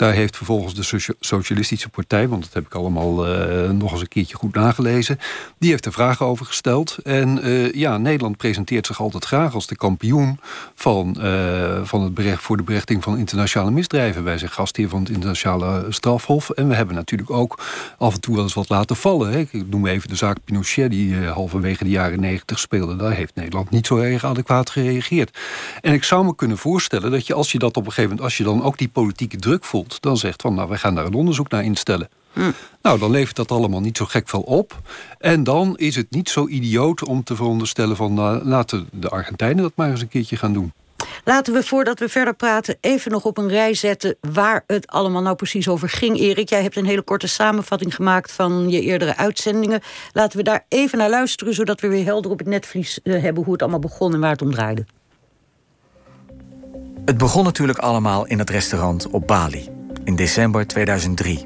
Daar 0.00 0.12
heeft 0.12 0.36
vervolgens 0.36 0.74
de 0.74 1.14
Socialistische 1.20 1.88
Partij, 1.88 2.28
want 2.28 2.42
dat 2.42 2.52
heb 2.52 2.66
ik 2.66 2.74
allemaal 2.74 3.28
uh, 3.28 3.70
nog 3.70 3.92
eens 3.92 4.00
een 4.00 4.08
keertje 4.08 4.36
goed 4.36 4.54
nagelezen, 4.54 5.18
die 5.58 5.70
heeft 5.70 5.86
er 5.86 5.92
vragen 5.92 6.26
over 6.26 6.46
gesteld. 6.46 6.98
En 7.02 7.48
uh, 7.48 7.72
ja, 7.72 7.98
Nederland 7.98 8.36
presenteert 8.36 8.86
zich 8.86 9.00
altijd 9.00 9.24
graag 9.24 9.54
als 9.54 9.66
de 9.66 9.76
kampioen 9.76 10.40
van, 10.74 11.16
uh, 11.18 11.80
van 11.82 12.02
het 12.02 12.38
voor 12.38 12.56
de 12.56 12.62
berechting 12.62 13.02
van 13.02 13.18
internationale 13.18 13.70
misdrijven. 13.70 14.24
Wij 14.24 14.38
zijn 14.38 14.50
gastheer 14.50 14.88
van 14.88 15.00
het 15.00 15.10
internationale 15.10 15.86
strafhof. 15.88 16.50
En 16.50 16.68
we 16.68 16.74
hebben 16.74 16.94
natuurlijk 16.94 17.30
ook 17.30 17.58
af 17.98 18.14
en 18.14 18.20
toe 18.20 18.34
wel 18.34 18.44
eens 18.44 18.54
wat 18.54 18.68
laten 18.68 18.96
vallen. 18.96 19.32
Hè. 19.32 19.38
Ik 19.38 19.70
noem 19.70 19.86
even 19.86 20.08
de 20.08 20.16
zaak 20.16 20.36
Pinochet, 20.44 20.90
die 20.90 21.16
halverwege 21.16 21.84
de 21.84 21.90
jaren 21.90 22.20
negentig 22.20 22.58
speelde. 22.58 22.96
Daar 22.96 23.12
heeft 23.12 23.34
Nederland 23.34 23.70
niet 23.70 23.86
zo 23.86 23.96
erg 23.96 24.24
adequaat 24.24 24.70
gereageerd. 24.70 25.38
En 25.80 25.92
ik 25.92 26.04
zou 26.04 26.24
me 26.24 26.34
kunnen 26.34 26.58
voorstellen 26.58 27.10
dat 27.10 27.26
je 27.26 27.34
als 27.34 27.52
je 27.52 27.58
dat 27.58 27.76
op 27.76 27.86
een 27.86 27.92
gegeven 27.92 28.08
moment, 28.08 28.24
als 28.24 28.36
je 28.36 28.44
dan 28.44 28.62
ook 28.62 28.78
die 28.78 28.88
politieke 28.88 29.36
druk 29.36 29.64
voelt, 29.64 29.88
dan 30.00 30.16
zegt 30.16 30.42
van 30.42 30.54
nou, 30.54 30.68
wij 30.68 30.78
gaan 30.78 30.94
daar 30.94 31.06
een 31.06 31.14
onderzoek 31.14 31.50
naar 31.50 31.64
instellen. 31.64 32.08
Hm. 32.32 32.50
Nou, 32.82 32.98
dan 32.98 33.10
levert 33.10 33.36
dat 33.36 33.50
allemaal 33.50 33.80
niet 33.80 33.96
zo 33.96 34.04
gek 34.04 34.28
veel 34.28 34.40
op. 34.40 34.80
En 35.18 35.44
dan 35.44 35.76
is 35.76 35.96
het 35.96 36.10
niet 36.10 36.28
zo 36.28 36.48
idioot 36.48 37.04
om 37.04 37.24
te 37.24 37.36
veronderstellen 37.36 37.96
van 37.96 38.14
nou, 38.14 38.44
laten 38.44 38.88
de 38.92 39.08
Argentijnen 39.08 39.62
dat 39.62 39.72
maar 39.74 39.90
eens 39.90 40.00
een 40.00 40.08
keertje 40.08 40.36
gaan 40.36 40.52
doen. 40.52 40.72
Laten 41.24 41.52
we 41.52 41.62
voordat 41.62 41.98
we 41.98 42.08
verder 42.08 42.34
praten 42.34 42.76
even 42.80 43.10
nog 43.10 43.24
op 43.24 43.38
een 43.38 43.48
rij 43.48 43.74
zetten 43.74 44.16
waar 44.20 44.64
het 44.66 44.86
allemaal 44.86 45.22
nou 45.22 45.36
precies 45.36 45.68
over 45.68 45.88
ging. 45.88 46.18
Erik, 46.18 46.48
jij 46.48 46.62
hebt 46.62 46.76
een 46.76 46.84
hele 46.84 47.02
korte 47.02 47.26
samenvatting 47.26 47.94
gemaakt 47.94 48.32
van 48.32 48.70
je 48.70 48.80
eerdere 48.80 49.16
uitzendingen. 49.16 49.80
Laten 50.12 50.38
we 50.38 50.44
daar 50.44 50.64
even 50.68 50.98
naar 50.98 51.10
luisteren, 51.10 51.54
zodat 51.54 51.80
we 51.80 51.88
weer 51.88 52.04
helder 52.04 52.30
op 52.30 52.38
het 52.38 52.48
netvlies 52.48 53.02
eh, 53.02 53.22
hebben 53.22 53.42
hoe 53.42 53.52
het 53.52 53.62
allemaal 53.62 53.80
begon 53.80 54.14
en 54.14 54.20
waar 54.20 54.30
het 54.30 54.42
om 54.42 54.52
draaide. 54.52 54.84
Het 57.04 57.18
begon 57.18 57.44
natuurlijk 57.44 57.78
allemaal 57.78 58.26
in 58.26 58.38
het 58.38 58.50
restaurant 58.50 59.08
op 59.08 59.26
Bali 59.26 59.79
in 60.04 60.16
december 60.16 60.66
2003. 60.66 61.44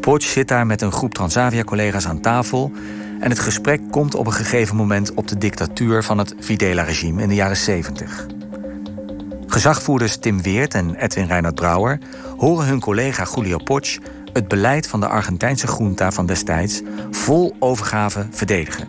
Potsch 0.00 0.28
zit 0.28 0.48
daar 0.48 0.66
met 0.66 0.82
een 0.82 0.92
groep 0.92 1.14
Transavia-collega's 1.14 2.06
aan 2.06 2.20
tafel 2.20 2.72
en 3.20 3.30
het 3.30 3.38
gesprek 3.38 3.80
komt 3.90 4.14
op 4.14 4.26
een 4.26 4.32
gegeven 4.32 4.76
moment 4.76 5.14
op 5.14 5.28
de 5.28 5.38
dictatuur 5.38 6.04
van 6.04 6.18
het 6.18 6.34
Videla-regime 6.38 7.22
in 7.22 7.28
de 7.28 7.34
jaren 7.34 7.56
70. 7.56 8.26
Gezagvoerders 9.46 10.16
Tim 10.16 10.42
Weert 10.42 10.74
en 10.74 10.94
Edwin 10.94 11.26
Reinhard 11.26 11.54
Brouwer 11.54 11.98
horen 12.36 12.66
hun 12.66 12.80
collega 12.80 13.26
Julio 13.34 13.58
Potsch 13.58 13.98
het 14.32 14.48
beleid 14.48 14.86
van 14.86 15.00
de 15.00 15.08
Argentijnse 15.08 15.66
junta 15.78 16.12
van 16.12 16.26
destijds 16.26 16.82
vol 17.10 17.56
overgave 17.58 18.26
verdedigen. 18.30 18.88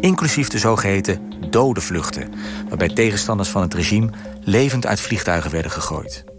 Inclusief 0.00 0.48
de 0.48 0.58
zogeheten 0.58 1.20
dode 1.50 1.80
vluchten, 1.80 2.32
waarbij 2.68 2.88
tegenstanders 2.88 3.48
van 3.48 3.62
het 3.62 3.74
regime 3.74 4.10
levend 4.40 4.86
uit 4.86 5.00
vliegtuigen 5.00 5.50
werden 5.50 5.70
gegooid. 5.70 6.35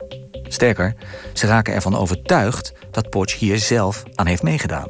Sterker, 0.47 0.95
ze 1.33 1.47
raken 1.47 1.73
ervan 1.73 1.97
overtuigd 1.97 2.73
dat 2.91 3.09
Potsch 3.09 3.37
hier 3.37 3.57
zelf 3.57 4.03
aan 4.15 4.25
heeft 4.25 4.43
meegedaan. 4.43 4.87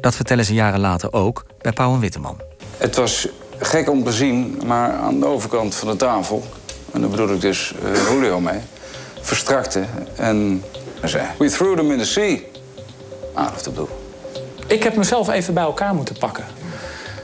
Dat 0.00 0.14
vertellen 0.14 0.44
ze 0.44 0.54
jaren 0.54 0.80
later 0.80 1.12
ook 1.12 1.44
bij 1.60 1.72
Pauw 1.72 1.94
en 1.94 2.00
Witteman. 2.00 2.40
Het 2.76 2.96
was 2.96 3.28
gek 3.58 3.90
om 3.90 4.04
te 4.04 4.12
zien, 4.12 4.60
maar 4.66 4.92
aan 4.92 5.20
de 5.20 5.26
overkant 5.26 5.74
van 5.74 5.88
de 5.88 5.96
tafel... 5.96 6.44
en 6.92 7.00
daar 7.00 7.10
bedoel 7.10 7.34
ik 7.34 7.40
dus 7.40 7.74
uh, 7.84 8.08
Julio 8.10 8.40
mee, 8.40 8.60
verstrakte 9.20 9.84
en 10.16 10.64
zei... 11.04 11.26
We 11.38 11.50
threw 11.50 11.76
them 11.76 11.92
in 11.92 11.98
the 11.98 12.04
sea. 12.04 12.38
Out 13.34 13.52
of 13.52 13.62
the 13.62 13.70
blue. 13.70 13.88
Ik 14.66 14.82
heb 14.82 14.96
mezelf 14.96 15.28
even 15.28 15.54
bij 15.54 15.62
elkaar 15.62 15.94
moeten 15.94 16.18
pakken. 16.18 16.44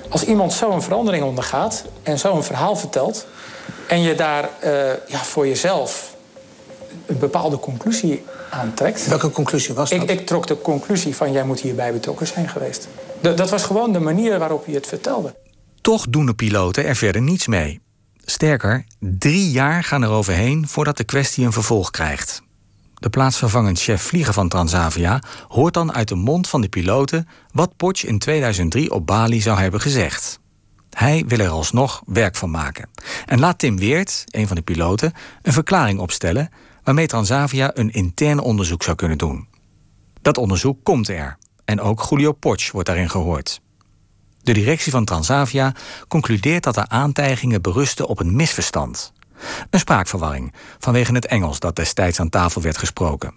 Als 0.09 0.25
iemand 0.25 0.53
zo'n 0.53 0.83
verandering 0.83 1.25
ondergaat 1.25 1.85
en 2.03 2.19
zo'n 2.19 2.45
verhaal 2.45 2.77
vertelt... 2.77 3.27
en 3.89 4.01
je 4.01 4.15
daar 4.15 4.49
uh, 4.65 4.71
ja, 5.07 5.19
voor 5.19 5.47
jezelf 5.47 6.15
een 7.07 7.19
bepaalde 7.19 7.59
conclusie 7.59 8.23
aantrekt. 8.51 9.07
Welke 9.07 9.31
conclusie 9.31 9.75
was 9.75 9.91
dat? 9.91 10.03
Ik, 10.03 10.11
ik, 10.11 10.27
trok 10.27 10.47
de 10.47 10.61
conclusie 10.61 11.17
van 11.17 11.33
jij 11.33 11.45
moet 11.45 11.61
hierbij 11.61 11.93
betrokken 11.93 12.27
zijn 12.27 12.49
geweest. 12.49 12.89
D 13.21 13.37
dat 13.37 13.51
was 13.51 13.65
gewoon 13.65 13.93
de 13.93 14.01
manier 14.01 14.39
waarop 14.39 14.67
je 14.67 14.75
het 14.75 14.87
vertelde. 14.87 15.35
Toch 15.81 16.07
doen 16.09 16.27
de 16.27 16.35
piloten 16.35 16.85
er 16.85 16.97
verder 16.97 17.23
niets 17.23 17.47
mee. 17.47 17.81
Sterker, 18.25 18.85
drie 18.99 19.51
jaar 19.51 19.85
gaan 19.85 20.03
er 20.03 20.11
overheen 20.11 20.69
voordat 20.69 20.97
de 20.97 21.05
kwestie 21.05 21.45
een 21.45 21.53
vervolg 21.53 21.91
krijgt. 21.91 22.43
De 22.95 23.11
plaatsvervangend 23.11 23.81
chef 23.81 24.03
vliegen 24.03 24.35
van 24.35 24.49
Transavia 24.49 25.23
hoort 25.49 25.75
dan 25.75 25.93
uit 25.93 26.09
de 26.09 26.15
mond 26.15 26.49
van 26.49 26.61
de 26.61 26.69
piloten 26.69 27.29
wat 27.53 27.77
Potsch 27.77 28.05
in 28.05 28.19
2003 28.19 28.91
op 28.91 29.07
Bali 29.07 29.41
zou 29.41 29.59
hebben 29.59 29.81
gezegd. 29.81 30.41
Hij 30.91 31.25
wil 31.27 31.39
er 31.39 31.49
alsnog 31.49 32.03
werk 32.07 32.37
van 32.37 32.51
maken. 32.51 32.89
En 33.27 33.41
laat 33.41 33.59
Tim 33.59 33.79
Weert, 33.79 34.25
een 34.27 34.47
van 34.47 34.57
de 34.57 34.63
piloten, 34.63 35.13
een 35.43 35.53
verklaring 35.53 35.99
opstellen 35.99 36.51
waarmee 36.85 37.07
Transavia 37.07 37.71
een 37.75 37.93
intern 37.93 38.39
onderzoek 38.39 38.83
zou 38.83 38.97
kunnen 38.97 39.19
doen. 39.19 39.49
Dat 40.23 40.39
onderzoek 40.39 40.79
komt 40.83 41.09
er 41.09 41.39
en 41.65 41.81
ook 41.81 42.07
Julio 42.11 42.33
Potsch 42.33 42.71
wordt 42.71 42.89
daarin 42.89 43.11
gehoord. 43.11 43.61
De 44.43 44.53
directie 44.53 44.93
van 44.93 45.05
Transavia 45.05 45.75
concludeert 46.09 46.65
dat 46.65 46.75
de 46.75 46.89
aantijgingen 46.89 47.63
berusten 47.63 48.07
op 48.07 48.21
een 48.21 48.37
misverstand. 48.37 49.13
Een 49.71 49.79
spraakverwarring 49.79 50.53
vanwege 50.79 51.15
het 51.15 51.27
Engels 51.27 51.59
dat 51.59 51.77
destijds 51.77 52.21
aan 52.21 52.29
tafel 52.29 52.63
werd 52.63 52.79
gesproken. 52.79 53.35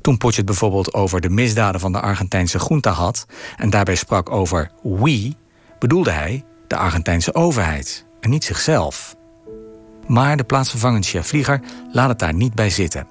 Toen 0.00 0.18
Potsch 0.18 0.36
het 0.36 0.46
bijvoorbeeld 0.46 0.94
over 0.94 1.20
de 1.20 1.30
misdaden 1.30 1.80
van 1.80 1.92
de 1.92 2.00
Argentijnse 2.00 2.58
junta 2.68 2.90
had 2.90 3.26
en 3.56 3.70
daarbij 3.70 3.94
sprak 3.94 4.30
over 4.30 4.70
we, 4.82 5.32
bedoelde 5.78 6.10
hij 6.10 6.44
de 6.66 6.76
Argentijnse 6.76 7.34
overheid 7.34 8.06
en 8.20 8.30
niet 8.30 8.44
zichzelf. 8.44 9.16
Maar 10.06 10.36
de 10.36 10.44
plaatsvervangend 10.44 11.06
chef 11.06 11.26
vlieger 11.26 11.60
laat 11.92 12.08
het 12.08 12.18
daar 12.18 12.34
niet 12.34 12.54
bij 12.54 12.70
zitten. 12.70 13.06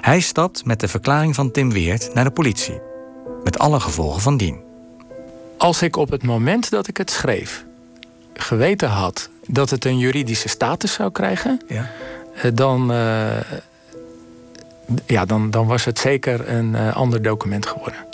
Hij 0.00 0.20
stapt 0.20 0.64
met 0.64 0.80
de 0.80 0.88
verklaring 0.88 1.34
van 1.34 1.50
Tim 1.50 1.72
Weert 1.72 2.14
naar 2.14 2.24
de 2.24 2.30
politie. 2.30 2.80
Met 3.44 3.58
alle 3.58 3.80
gevolgen 3.80 4.20
van 4.20 4.36
dien. 4.36 4.62
Als 5.58 5.82
ik 5.82 5.96
op 5.96 6.10
het 6.10 6.22
moment 6.22 6.70
dat 6.70 6.88
ik 6.88 6.96
het 6.96 7.10
schreef 7.10 7.64
geweten 8.34 8.88
had 8.88 9.28
dat 9.46 9.70
het 9.70 9.84
een 9.84 9.98
juridische 9.98 10.48
status 10.48 10.92
zou 10.92 11.10
krijgen, 11.10 11.60
ja. 11.68 11.90
dan, 12.54 12.90
uh, 12.90 13.40
ja, 15.06 15.24
dan, 15.24 15.50
dan 15.50 15.66
was 15.66 15.84
het 15.84 15.98
zeker 15.98 16.48
een 16.48 16.72
uh, 16.72 16.96
ander 16.96 17.22
document 17.22 17.66
geworden. 17.66 18.06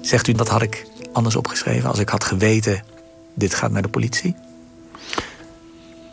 Zegt 0.00 0.28
u 0.28 0.32
dat 0.32 0.48
had 0.48 0.62
ik 0.62 0.86
anders 1.12 1.36
opgeschreven 1.36 1.88
als 1.88 1.98
ik 1.98 2.08
had 2.08 2.24
geweten 2.24 2.82
dit 3.34 3.54
gaat 3.54 3.70
naar 3.70 3.82
de 3.82 3.88
politie? 3.88 4.34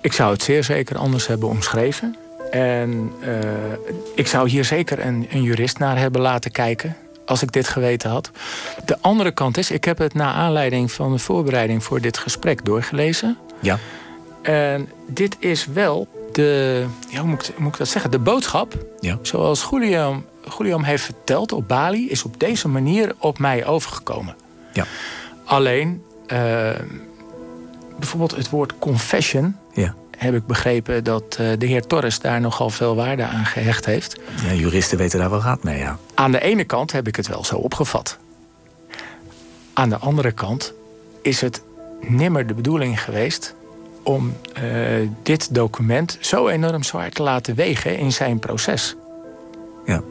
Ik 0.05 0.13
zou 0.13 0.31
het 0.31 0.43
zeer 0.43 0.63
zeker 0.63 0.97
anders 0.97 1.27
hebben 1.27 1.49
omschreven. 1.49 2.15
En 2.51 3.11
uh, 3.21 3.27
ik 4.15 4.27
zou 4.27 4.49
hier 4.49 4.65
zeker 4.65 5.05
een, 5.05 5.27
een 5.29 5.41
jurist 5.41 5.77
naar 5.77 5.97
hebben 5.97 6.21
laten 6.21 6.51
kijken 6.51 6.97
als 7.25 7.41
ik 7.41 7.51
dit 7.51 7.67
geweten 7.67 8.09
had. 8.09 8.31
De 8.85 8.97
andere 9.01 9.31
kant 9.31 9.57
is, 9.57 9.71
ik 9.71 9.83
heb 9.83 9.97
het 9.97 10.13
na 10.13 10.33
aanleiding 10.33 10.91
van 10.91 11.11
de 11.11 11.17
voorbereiding 11.17 11.83
voor 11.83 12.01
dit 12.01 12.17
gesprek 12.17 12.65
doorgelezen. 12.65 13.37
Ja. 13.59 13.79
En 14.41 14.89
dit 15.07 15.35
is 15.39 15.65
wel 15.65 16.07
de, 16.31 16.85
ja, 17.09 17.19
hoe, 17.19 17.29
moet 17.29 17.49
ik, 17.49 17.57
moet 17.57 17.71
ik 17.71 17.77
dat 17.77 17.87
zeggen, 17.87 18.11
de 18.11 18.19
boodschap. 18.19 18.85
Ja. 18.99 19.17
Zoals 19.21 19.67
Julian, 19.71 20.25
Julian 20.57 20.83
heeft 20.83 21.03
verteld 21.03 21.51
op 21.51 21.67
Bali, 21.67 22.09
is 22.09 22.23
op 22.23 22.39
deze 22.39 22.67
manier 22.67 23.15
op 23.17 23.39
mij 23.39 23.65
overgekomen. 23.65 24.35
Ja. 24.73 24.85
Alleen, 25.45 26.03
uh, 26.27 26.69
bijvoorbeeld 27.99 28.35
het 28.35 28.49
woord 28.49 28.79
confession 28.79 29.55
ja. 29.75 29.95
heb 30.17 30.35
ik 30.35 30.45
begrepen 30.45 31.03
dat 31.03 31.37
uh, 31.41 31.51
de 31.57 31.65
heer 31.65 31.87
Torres 31.87 32.19
daar 32.19 32.41
nogal 32.41 32.69
veel 32.69 32.95
waarde 32.95 33.23
aan 33.23 33.45
gehecht 33.45 33.85
heeft. 33.85 34.19
Ja, 34.47 34.53
juristen 34.53 34.97
weten 34.97 35.19
daar 35.19 35.29
wel 35.29 35.41
raad 35.41 35.63
mee, 35.63 35.77
ja. 35.77 35.97
Aan 36.13 36.31
de 36.31 36.41
ene 36.41 36.63
kant 36.63 36.91
heb 36.91 37.07
ik 37.07 37.15
het 37.15 37.27
wel 37.27 37.43
zo 37.43 37.55
opgevat. 37.55 38.17
Aan 39.73 39.89
de 39.89 39.97
andere 39.97 40.31
kant 40.31 40.73
is 41.21 41.41
het 41.41 41.61
nimmer 42.01 42.47
de 42.47 42.53
bedoeling 42.53 43.01
geweest 43.01 43.55
om 44.03 44.33
uh, 44.63 45.09
dit 45.23 45.53
document 45.53 46.17
zo 46.19 46.47
enorm 46.47 46.83
zwaar 46.83 47.09
te 47.09 47.23
laten 47.23 47.55
wegen 47.55 47.97
in 47.97 48.11
zijn 48.11 48.39
proces. 48.39 48.95
Ja. 49.85 50.01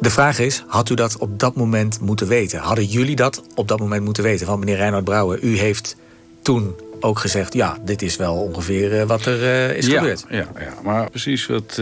De 0.00 0.10
vraag 0.10 0.38
is, 0.38 0.64
had 0.66 0.88
u 0.90 0.94
dat 0.94 1.16
op 1.16 1.38
dat 1.38 1.54
moment 1.54 2.00
moeten 2.00 2.26
weten? 2.26 2.60
Hadden 2.60 2.84
jullie 2.84 3.16
dat 3.16 3.42
op 3.54 3.68
dat 3.68 3.78
moment 3.78 4.04
moeten 4.04 4.22
weten? 4.22 4.46
Want 4.46 4.58
meneer 4.58 4.76
Reinhard 4.76 5.04
Brouwer, 5.04 5.42
u 5.42 5.58
heeft 5.58 5.96
toen 6.42 6.74
ook 7.00 7.18
gezegd... 7.18 7.52
ja, 7.52 7.78
dit 7.82 8.02
is 8.02 8.16
wel 8.16 8.34
ongeveer 8.34 9.00
uh, 9.00 9.02
wat 9.02 9.26
er 9.26 9.42
uh, 9.42 9.76
is 9.76 9.86
ja, 9.86 9.98
gebeurd. 9.98 10.24
Ja, 10.28 10.46
ja, 10.58 10.74
maar 10.82 11.10
precies 11.10 11.46
wat, 11.46 11.80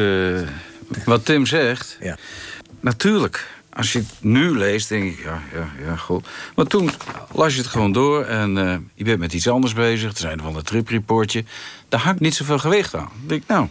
wat 1.05 1.25
Tim 1.25 1.47
zegt. 1.47 1.97
Ja. 2.01 2.17
Natuurlijk, 2.81 3.47
als 3.77 3.93
je 3.93 3.99
het 3.99 4.09
nu 4.21 4.59
leest, 4.59 4.89
denk 4.89 5.13
ik, 5.13 5.23
ja, 5.25 5.41
ja, 5.53 5.69
ja, 5.87 5.97
goed. 5.97 6.27
Maar 6.55 6.67
toen 6.67 6.91
las 7.33 7.55
je 7.55 7.61
het 7.61 7.71
gewoon 7.71 7.93
door 7.93 8.25
en 8.25 8.57
uh, 8.57 8.77
je 8.95 9.05
bent 9.05 9.19
met 9.19 9.33
iets 9.33 9.49
anders 9.49 9.73
bezig. 9.73 10.11
Er 10.11 10.19
zijn 10.19 10.41
van 10.41 10.57
een 10.57 10.63
tripreportje. 10.63 11.45
Daar 11.89 12.01
hangt 12.01 12.21
niet 12.21 12.35
zoveel 12.35 12.59
gewicht 12.59 12.95
aan. 12.95 13.09
Dan 13.19 13.27
denk 13.29 13.43
ik, 13.43 13.49
nou, 13.49 13.69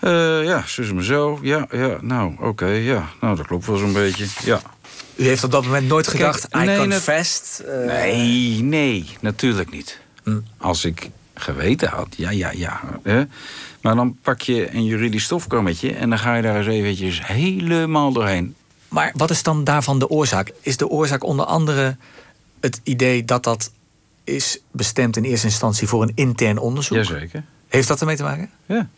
uh, 0.00 0.44
ja, 0.44 0.62
zus 0.66 0.92
me 0.92 1.04
zo. 1.04 1.38
Ja, 1.42 1.66
ja, 1.70 1.98
nou, 2.00 2.32
oké, 2.32 2.46
okay, 2.46 2.82
ja. 2.82 3.08
Nou, 3.20 3.36
dat 3.36 3.46
klopt 3.46 3.66
wel 3.66 3.76
zo'n 3.76 3.92
beetje, 3.92 4.26
ja. 4.44 4.60
U 5.16 5.24
heeft 5.24 5.44
op 5.44 5.50
dat 5.50 5.64
moment 5.64 5.88
nooit 5.88 6.08
gedacht, 6.08 6.48
Kijk, 6.48 6.62
I 6.62 6.66
nee, 6.66 6.78
confessed? 6.78 7.64
Uh... 7.66 7.86
Nee, 7.86 8.62
nee, 8.62 9.16
natuurlijk 9.20 9.70
niet. 9.70 10.00
Hm. 10.24 10.38
Als 10.56 10.84
ik 10.84 11.10
geweten 11.34 11.88
had, 11.88 12.14
ja, 12.16 12.30
ja, 12.30 12.50
ja. 12.50 12.80
Hè? 13.02 13.24
Maar 13.80 13.94
dan 13.94 14.16
pak 14.22 14.40
je 14.40 14.74
een 14.74 14.84
juridisch 14.84 15.24
stofkammetje... 15.24 15.94
en 15.94 16.08
dan 16.10 16.18
ga 16.18 16.34
je 16.34 16.42
daar 16.42 16.56
eens 16.56 16.66
eventjes 16.66 17.26
helemaal 17.26 18.12
doorheen. 18.12 18.54
Maar 18.88 19.12
wat 19.16 19.30
is 19.30 19.42
dan 19.42 19.64
daarvan 19.64 19.98
de 19.98 20.08
oorzaak? 20.08 20.52
Is 20.60 20.76
de 20.76 20.88
oorzaak 20.88 21.24
onder 21.24 21.44
andere 21.44 21.96
het 22.60 22.80
idee 22.82 23.24
dat 23.24 23.44
dat 23.44 23.70
is 24.24 24.58
bestemd 24.70 25.16
in 25.16 25.24
eerste 25.24 25.46
instantie 25.46 25.88
voor 25.88 26.02
een 26.02 26.12
intern 26.14 26.58
onderzoek? 26.58 26.96
Jazeker. 26.96 27.44
Heeft 27.68 27.88
dat 27.88 28.00
ermee 28.00 28.16
te 28.16 28.22
maken? 28.22 28.50
Ja. 28.66 28.88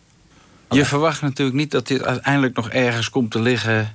Je 0.70 0.84
verwacht 0.84 1.22
natuurlijk 1.22 1.56
niet 1.56 1.70
dat 1.70 1.86
dit 1.86 2.02
uiteindelijk 2.04 2.56
nog 2.56 2.70
ergens 2.70 3.10
komt 3.10 3.30
te 3.30 3.40
liggen 3.40 3.94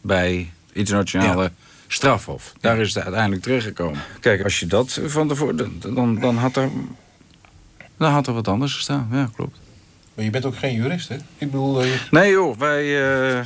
bij 0.00 0.52
internationale 0.72 1.42
ja. 1.42 1.50
Strafhof. 1.94 2.52
Daar 2.60 2.78
is 2.78 2.94
het 2.94 3.04
uiteindelijk 3.04 3.42
terechtgekomen. 3.42 4.00
Kijk, 4.20 4.42
als 4.44 4.60
je 4.60 4.66
dat 4.66 5.00
van 5.04 5.28
tevoren. 5.28 5.80
Dan, 5.80 6.18
dan, 6.20 6.36
had 6.36 6.56
er, 6.56 6.70
dan 7.96 8.12
had 8.12 8.26
er 8.26 8.32
wat 8.32 8.48
anders 8.48 8.74
gestaan. 8.74 9.08
Ja, 9.12 9.30
klopt. 9.36 9.58
Maar 10.14 10.24
je 10.24 10.30
bent 10.30 10.44
ook 10.44 10.56
geen 10.56 10.74
jurist, 10.74 11.08
hè? 11.08 11.14
Ik 11.14 11.50
bedoel... 11.50 11.84
Uh... 11.84 11.90
Nee 12.10 12.30
joh, 12.30 12.58
wij, 12.58 12.84
uh, 12.84 13.40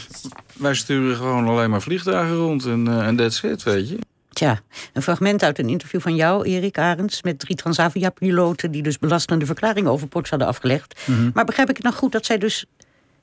wij 0.53 0.75
sturen 0.75 1.17
gewoon 1.17 1.49
alleen 1.49 1.71
maar 1.71 1.83
vliegtuigen 1.83 2.37
rond 2.37 2.65
en 2.65 2.87
uh, 2.89 3.07
en 3.07 3.17
that's 3.17 3.43
it, 3.43 3.63
weet 3.63 3.89
je. 3.89 3.99
Tja, 4.33 4.61
een 4.93 5.03
fragment 5.03 5.43
uit 5.43 5.59
een 5.59 5.69
interview 5.69 6.01
van 6.01 6.15
jou, 6.15 6.47
Erik 6.47 6.79
Arends... 6.79 7.23
met 7.23 7.39
drie 7.39 7.57
Transavia-piloten 7.57 8.71
die 8.71 8.83
dus 8.83 8.99
belastende 8.99 9.47
verklaringen 9.47 9.91
over 9.91 10.09
Porsche 10.09 10.31
hadden 10.31 10.49
afgelegd. 10.49 11.01
Mm 11.05 11.15
-hmm. 11.15 11.31
Maar 11.35 11.45
begrijp 11.45 11.69
ik 11.69 11.77
het 11.77 11.85
nou 11.85 11.97
goed 11.97 12.13
dat 12.13 12.27
zij 12.27 12.39
dus 12.39 12.65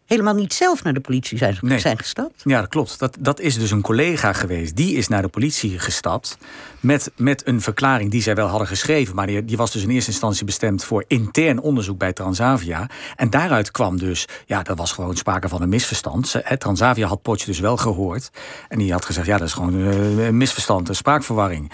helemaal 0.05 0.33
niet 0.33 0.53
zelf 0.53 0.83
naar 0.83 0.93
de 0.93 0.99
politie 0.99 1.37
zijn, 1.37 1.57
nee. 1.61 1.79
zijn 1.79 1.97
gestapt? 1.97 2.41
Ja, 2.43 2.59
dat 2.59 2.69
klopt. 2.69 2.99
Dat, 2.99 3.17
dat 3.19 3.39
is 3.39 3.57
dus 3.59 3.71
een 3.71 3.81
collega 3.81 4.33
geweest. 4.33 4.75
Die 4.75 4.95
is 4.95 5.07
naar 5.07 5.21
de 5.21 5.27
politie 5.27 5.79
gestapt 5.79 6.37
met, 6.79 7.11
met 7.15 7.47
een 7.47 7.61
verklaring 7.61 8.11
die 8.11 8.21
zij 8.21 8.35
wel 8.35 8.47
hadden 8.47 8.67
geschreven... 8.67 9.15
maar 9.15 9.27
die, 9.27 9.45
die 9.45 9.57
was 9.57 9.71
dus 9.71 9.83
in 9.83 9.89
eerste 9.89 10.11
instantie 10.11 10.45
bestemd 10.45 10.83
voor 10.83 11.03
intern 11.07 11.59
onderzoek 11.59 11.97
bij 11.97 12.13
Transavia. 12.13 12.89
En 13.15 13.29
daaruit 13.29 13.71
kwam 13.71 13.97
dus, 13.97 14.27
ja, 14.45 14.63
dat 14.63 14.77
was 14.77 14.91
gewoon 14.91 15.15
sprake 15.15 15.49
van 15.49 15.61
een 15.61 15.69
misverstand. 15.69 16.35
Transavia 16.57 17.07
had 17.07 17.21
Porsche 17.21 17.49
dus 17.49 17.59
wel 17.59 17.77
gehoord. 17.77 18.29
En 18.69 18.79
die 18.79 18.91
had 18.91 19.05
gezegd, 19.05 19.27
ja, 19.27 19.37
dat 19.37 19.47
is 19.47 19.53
gewoon 19.53 19.75
uh, 19.75 20.25
een 20.25 20.37
misverstand, 20.37 20.89
een 20.89 20.95
spraakverwarring. 20.95 21.71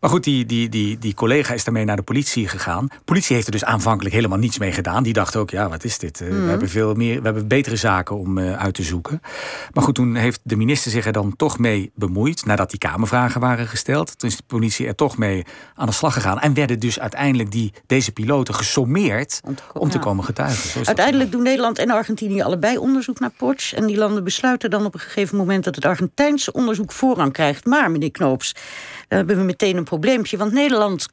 Maar 0.00 0.10
goed, 0.10 0.24
die, 0.24 0.46
die, 0.46 0.68
die, 0.68 0.98
die 0.98 1.14
collega 1.14 1.54
is 1.54 1.64
daarmee 1.64 1.84
naar 1.84 1.96
de 1.96 2.02
politie 2.02 2.48
gegaan. 2.48 2.86
De 2.86 3.04
politie 3.04 3.34
heeft 3.34 3.46
er 3.46 3.52
dus 3.52 3.64
aanvankelijk 3.64 4.14
helemaal 4.14 4.38
niets 4.38 4.58
mee 4.58 4.72
gedaan. 4.72 5.02
Die 5.02 5.12
dacht 5.12 5.36
ook, 5.36 5.50
ja, 5.50 5.68
wat 5.68 5.84
is 5.84 5.98
dit? 5.98 6.20
Mm. 6.20 6.44
We 6.44 6.50
hebben 6.50 6.68
veel 6.68 6.94
meer, 6.94 7.18
we 7.18 7.24
hebben 7.24 7.48
betere 7.48 7.76
zaken 7.76 8.18
om 8.18 8.38
uh, 8.38 8.56
uit 8.56 8.74
te 8.74 8.82
zoeken. 8.82 9.20
Maar 9.72 9.84
goed, 9.84 9.94
toen 9.94 10.14
heeft 10.14 10.40
de 10.42 10.56
minister 10.56 10.90
zich 10.90 11.06
er 11.06 11.12
dan 11.12 11.36
toch 11.36 11.58
mee 11.58 11.90
bemoeid. 11.94 12.44
Nadat 12.44 12.70
die 12.70 12.78
kamervragen 12.78 13.40
waren 13.40 13.66
gesteld. 13.66 14.18
Toen 14.18 14.28
is 14.28 14.36
de 14.36 14.42
politie 14.46 14.86
er 14.86 14.94
toch 14.94 15.18
mee 15.18 15.44
aan 15.74 15.86
de 15.86 15.92
slag 15.92 16.12
gegaan. 16.12 16.40
En 16.40 16.54
werden 16.54 16.78
dus 16.78 17.00
uiteindelijk 17.00 17.50
die, 17.50 17.72
deze 17.86 18.12
piloten 18.12 18.54
gesommeerd 18.54 19.40
om 19.44 19.54
te, 19.54 19.62
om 19.72 19.90
te 19.90 19.98
komen 19.98 20.24
getuigen. 20.24 20.86
Uiteindelijk 20.86 21.32
doen 21.32 21.42
Nederland 21.42 21.78
en 21.78 21.90
Argentinië 21.90 22.42
allebei 22.42 22.78
onderzoek 22.78 23.20
naar 23.20 23.30
Porsche. 23.36 23.76
En 23.76 23.86
die 23.86 23.96
landen 23.96 24.24
besluiten 24.24 24.70
dan 24.70 24.84
op 24.84 24.94
een 24.94 25.00
gegeven 25.00 25.36
moment 25.36 25.64
dat 25.64 25.74
het 25.74 25.84
Argentijnse 25.84 26.52
onderzoek 26.52 26.92
voorrang 26.92 27.32
krijgt. 27.32 27.64
Maar, 27.64 27.90
meneer 27.90 28.10
Knoops, 28.10 28.54
dan 29.08 29.18
hebben 29.18 29.36
we 29.36 29.42
meteen 29.42 29.76
een 29.76 29.84
probleempje. 29.84 30.36
Want 30.36 30.52
Nederland 30.52 31.08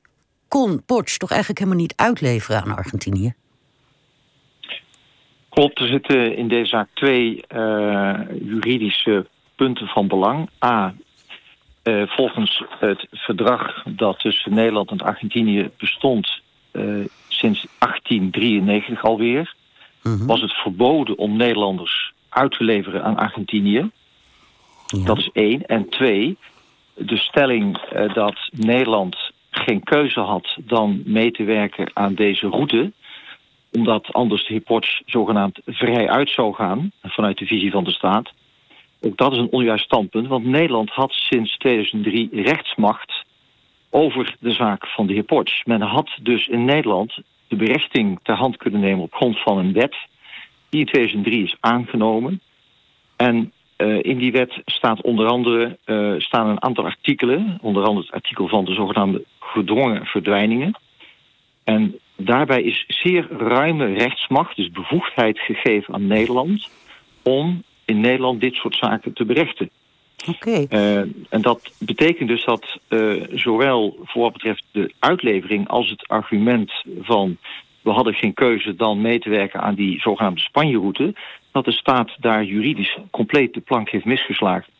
kon 0.48 0.84
Porsche 0.86 1.18
toch 1.18 1.32
eigenlijk 1.32 1.60
helemaal 1.60 1.82
niet 1.82 1.94
uitleveren 1.96 2.62
aan 2.62 2.76
Argentinië? 2.76 3.34
Klopt, 5.50 5.80
er 5.80 5.88
zitten 5.88 6.36
in 6.36 6.48
deze 6.48 6.70
zaak 6.70 6.88
twee 6.94 7.44
uh, 7.56 8.20
juridische 8.42 9.28
punten 9.56 9.88
van 9.88 10.08
belang. 10.08 10.50
A, 10.66 10.94
uh, 11.84 12.08
volgens 12.08 12.64
het 12.80 13.08
verdrag 13.12 13.84
dat 13.84 14.20
tussen 14.20 14.54
Nederland 14.54 14.92
en 14.92 15.02
Argentinië 15.02 15.70
bestond 15.78 16.42
uh, 16.72 17.06
sinds 17.28 17.66
1893 17.80 19.04
alweer, 19.04 19.56
-hmm. 20.02 20.26
was 20.26 20.42
het 20.42 20.54
verboden 20.54 21.18
om 21.18 21.38
Nederlanders 21.38 22.14
uit 22.30 22.52
te 22.58 22.64
leveren 22.64 23.04
aan 23.04 23.18
Argentinië. 23.18 23.90
Ja. 24.88 25.06
Dat 25.06 25.18
is 25.18 25.30
één. 25.34 25.66
En 25.66 25.90
twee, 25.90 26.38
de 26.96 27.18
stelling 27.18 27.78
uh, 27.78 28.14
dat 28.14 28.50
Nederland 28.52 29.32
geen 29.50 29.84
keuze 29.84 30.20
had 30.20 30.58
dan 30.66 31.02
mee 31.06 31.32
te 31.32 31.44
werken 31.44 31.92
aan 31.94 32.14
deze 32.14 32.48
route, 32.48 32.92
omdat 33.72 34.14
anders 34.14 34.48
de 34.48 34.54
Hippotch 34.54 35.02
zogenaamd 35.06 35.60
vrij 35.66 36.10
uit 36.10 36.30
zou 36.30 36.54
gaan 36.54 36.92
vanuit 37.02 37.38
de 37.38 37.46
visie 37.46 37.72
van 37.72 37.84
de 37.84 37.92
staat. 37.92 38.32
Ook 39.02 39.18
dat 39.18 39.32
is 39.32 39.38
een 39.38 39.52
onjuist 39.52 39.86
standpunt, 39.86 40.28
want 40.28 40.46
Nederland 40.46 40.90
had 40.90 41.12
sinds 41.12 41.58
2003 41.58 42.30
rechtsmacht 42.32 43.26
over 43.90 44.36
de 44.40 44.52
zaak 44.52 44.88
van 44.88 45.08
de 45.08 45.14
Hippotch. 45.14 45.66
Men 45.66 45.82
had 45.82 46.10
dus 46.22 46.48
in 46.48 46.66
Nederland 46.66 47.20
de 47.48 47.56
berechting 47.56 48.20
ter 48.24 48.36
hand 48.36 48.58
kunnen 48.58 48.80
nemen 48.80 49.04
op 49.04 49.14
grond 49.14 49.40
van 49.40 49.58
een 49.58 49.74
wet 49.74 49.96
die 50.70 50.80
in 50.80 50.86
2003 50.86 51.44
is 51.44 51.56
aangenomen. 51.60 52.42
En 53.16 53.52
uh, 53.78 54.00
in 54.02 54.18
die 54.18 54.32
wet 54.32 54.62
staat 54.66 55.02
onder 55.02 55.28
andere 55.28 55.78
uh, 55.86 56.14
staan 56.18 56.48
een 56.48 56.64
aantal 56.64 56.84
artikelen, 56.84 57.58
onder 57.62 57.84
andere 57.84 58.06
het 58.06 58.16
artikel 58.16 58.48
van 58.48 58.66
de 58.66 58.74
zogenaamde 58.74 59.24
gedwongen 59.40 60.06
verdwijningen. 60.06 60.78
En 61.64 62.00
daarbij 62.16 62.62
is 62.62 62.86
zeer 62.88 63.28
ruime 63.38 63.94
rechtsmacht, 63.94 64.56
dus 64.56 64.72
bevoegdheid 64.72 65.40
gegeven 65.40 65.94
aan 65.94 66.08
Nederland 66.08 66.70
om 67.24 67.64
in 67.86 68.00
Nederland 68.00 68.42
dit 68.42 68.56
soort 68.56 68.76
zaken 68.76 69.14
te 69.14 69.26
berechten. 69.26 69.70
Okay. 70.28 70.68
Uh, 70.70 70.98
en 71.30 71.42
dat 71.42 71.72
betekent 71.80 72.30
dus 72.30 72.46
dat 72.46 72.80
zowel 73.34 73.98
voor 74.04 74.22
wat 74.22 74.34
betreft 74.34 74.64
de 74.72 74.94
uitlevering 75.00 75.68
als 75.68 75.90
het 75.90 76.08
argument 76.08 76.72
van 77.02 77.38
we 77.84 77.92
hadden 77.92 78.14
geen 78.14 78.34
keuze 78.34 78.76
dan 78.76 79.02
mee 79.02 79.20
te 79.20 79.30
werken 79.30 79.62
aan 79.62 79.76
die 79.76 80.00
zogenaamde 80.00 80.42
Spanje-route, 80.42 81.16
dat 81.52 81.66
de 81.66 81.72
staat 81.72 82.12
daar 82.20 82.44
juridisch 82.44 82.98
compleet 83.12 83.54
de 83.54 83.60
plank 83.60 83.90
heeft 83.90 84.06
misgeslagen. 84.06 84.72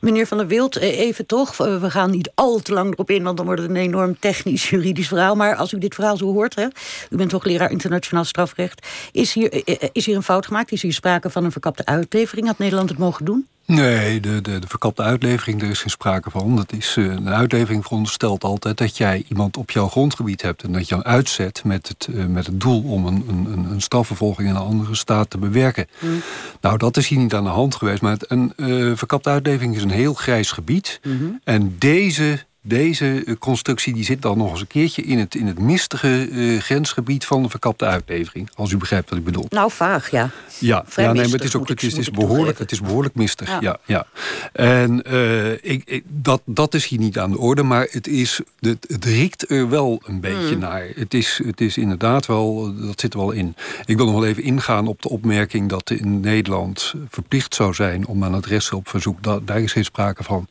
Meneer 0.00 0.26
Van 0.26 0.38
der 0.38 0.46
Wild, 0.46 0.76
even 0.76 1.26
toch. 1.26 1.56
We 1.56 1.90
gaan 1.90 2.10
niet 2.10 2.32
al 2.34 2.58
te 2.58 2.72
lang 2.72 2.92
erop 2.92 3.10
in, 3.10 3.22
want 3.22 3.36
dan 3.36 3.46
wordt 3.46 3.60
het 3.60 3.70
een 3.70 3.76
enorm 3.76 4.18
technisch-juridisch 4.18 5.08
verhaal. 5.14 5.34
Maar 5.34 5.54
als 5.54 5.72
u 5.72 5.78
dit 5.78 5.94
verhaal 5.94 6.16
zo 6.16 6.32
hoort, 6.32 6.54
hè, 6.54 6.66
u 7.10 7.16
bent 7.16 7.30
toch 7.30 7.44
leraar 7.44 7.70
internationaal 7.70 8.24
strafrecht. 8.24 9.08
Is 9.12 9.32
hier, 9.32 9.62
is 9.92 10.06
hier 10.06 10.16
een 10.16 10.22
fout 10.22 10.46
gemaakt? 10.46 10.72
Is 10.72 10.82
hier 10.82 10.92
sprake 10.92 11.30
van 11.30 11.44
een 11.44 11.52
verkapte 11.52 11.86
uitlevering? 11.86 12.46
Had 12.46 12.58
Nederland 12.58 12.88
het 12.88 12.98
mogen 12.98 13.24
doen? 13.24 13.46
Nee, 13.68 14.20
de, 14.20 14.40
de, 14.40 14.58
de 14.58 14.66
verkapte 14.66 15.02
uitlevering, 15.02 15.60
daar 15.60 15.70
is 15.70 15.80
geen 15.80 15.90
sprake 15.90 16.30
van. 16.30 16.56
Dat 16.56 16.72
is, 16.72 16.96
uh, 16.96 17.04
een 17.04 17.28
uitlevering 17.28 17.82
veronderstelt 17.82 18.44
altijd 18.44 18.78
dat 18.78 18.96
jij 18.96 19.24
iemand 19.28 19.56
op 19.56 19.70
jouw 19.70 19.88
grondgebied 19.88 20.42
hebt... 20.42 20.62
en 20.62 20.72
dat 20.72 20.88
je 20.88 20.94
hem 20.94 21.04
uitzet 21.04 21.64
met 21.64 21.88
het, 21.88 22.08
uh, 22.10 22.24
met 22.24 22.46
het 22.46 22.60
doel 22.60 22.82
om 22.82 23.06
een, 23.06 23.24
een, 23.28 23.70
een 23.70 23.80
strafvervolging 23.80 24.48
in 24.48 24.54
een 24.54 24.60
andere 24.60 24.94
staat 24.94 25.30
te 25.30 25.38
bewerken. 25.38 25.86
Mm. 25.98 26.22
Nou, 26.60 26.78
dat 26.78 26.96
is 26.96 27.08
hier 27.08 27.18
niet 27.18 27.34
aan 27.34 27.44
de 27.44 27.50
hand 27.50 27.74
geweest. 27.74 28.02
Maar 28.02 28.12
het, 28.12 28.30
een 28.30 28.52
uh, 28.56 28.96
verkapte 28.96 29.30
uitlevering 29.30 29.76
is 29.76 29.82
een 29.82 29.90
heel 29.90 30.14
grijs 30.14 30.50
gebied. 30.50 31.00
Mm 31.02 31.18
-hmm. 31.18 31.40
En 31.44 31.76
deze 31.78 32.46
deze 32.68 33.22
eh, 33.26 33.34
constructie 33.38 33.94
die 33.94 34.04
zit 34.04 34.22
dan 34.22 34.38
nog 34.38 34.50
eens 34.50 34.60
een 34.60 34.66
keertje 34.66 35.02
in 35.02 35.18
het, 35.18 35.34
in 35.34 35.46
het 35.46 35.58
mistige 35.58 36.28
eh, 36.32 36.60
grensgebied 36.60 37.24
van 37.24 37.42
de 37.42 37.48
verkapte 37.48 37.84
uitlevering. 37.84 38.50
Als 38.54 38.70
u 38.70 38.76
begrijpt 38.76 39.08
wat 39.10 39.18
ik 39.18 39.24
bedoel. 39.24 39.46
Nou, 39.48 39.70
vaag, 39.70 40.10
ja. 40.10 40.30
Ja, 40.58 40.84
Vrij 40.86 41.04
ja 41.04 41.12
nee, 41.12 41.22
maar 41.22 41.32
het 41.32 41.44
is 41.44 41.56
ook 41.56 41.68
het 41.68 41.82
is, 41.82 41.90
het 41.92 42.00
is 42.00 42.10
behoorlijk, 42.10 42.58
het 42.58 42.72
is 42.72 42.80
behoorlijk 42.80 43.14
mistig. 43.14 43.48
Ja. 43.48 43.58
Ja. 43.60 43.78
Ja, 43.86 44.06
En 44.52 45.02
eh, 45.02 45.52
ik, 45.52 45.82
ik- 45.84 46.04
dat, 46.06 46.42
dat 46.44 46.74
is 46.74 46.86
hier 46.86 46.98
niet 46.98 47.18
aan 47.18 47.30
de 47.30 47.38
orde, 47.38 47.62
maar 47.62 47.86
het, 47.90 48.06
is, 48.06 48.40
het, 48.60 48.84
het 48.88 49.04
riekt 49.04 49.50
er 49.50 49.68
wel 49.68 50.02
een 50.06 50.20
beetje 50.20 50.36
Hmm. 50.48 50.58
naar. 50.58 50.86
Het 50.94 51.14
is, 51.14 51.40
het 51.44 51.60
is 51.60 51.76
inderdaad 51.76 52.26
wel, 52.26 52.74
dat 52.86 53.00
zit 53.00 53.12
er 53.12 53.18
wel 53.18 53.30
in. 53.30 53.54
Ik 53.84 53.96
wil 53.96 54.06
nog 54.06 54.14
wel 54.14 54.26
even 54.26 54.42
ingaan 54.42 54.86
op 54.86 55.02
de 55.02 55.08
opmerking 55.08 55.68
dat 55.68 55.90
in 55.90 56.20
Nederland 56.20 56.94
verplicht 57.08 57.54
zou 57.54 57.74
zijn 57.74 58.06
om 58.06 58.24
aan 58.24 58.32
het 58.34 58.46
rechtshulpverzoek. 58.46 59.22
Da, 59.22 59.38
daar 59.44 59.60
is 59.60 59.72
geen 59.72 59.84
sprake 59.84 60.24
van. 60.24 60.48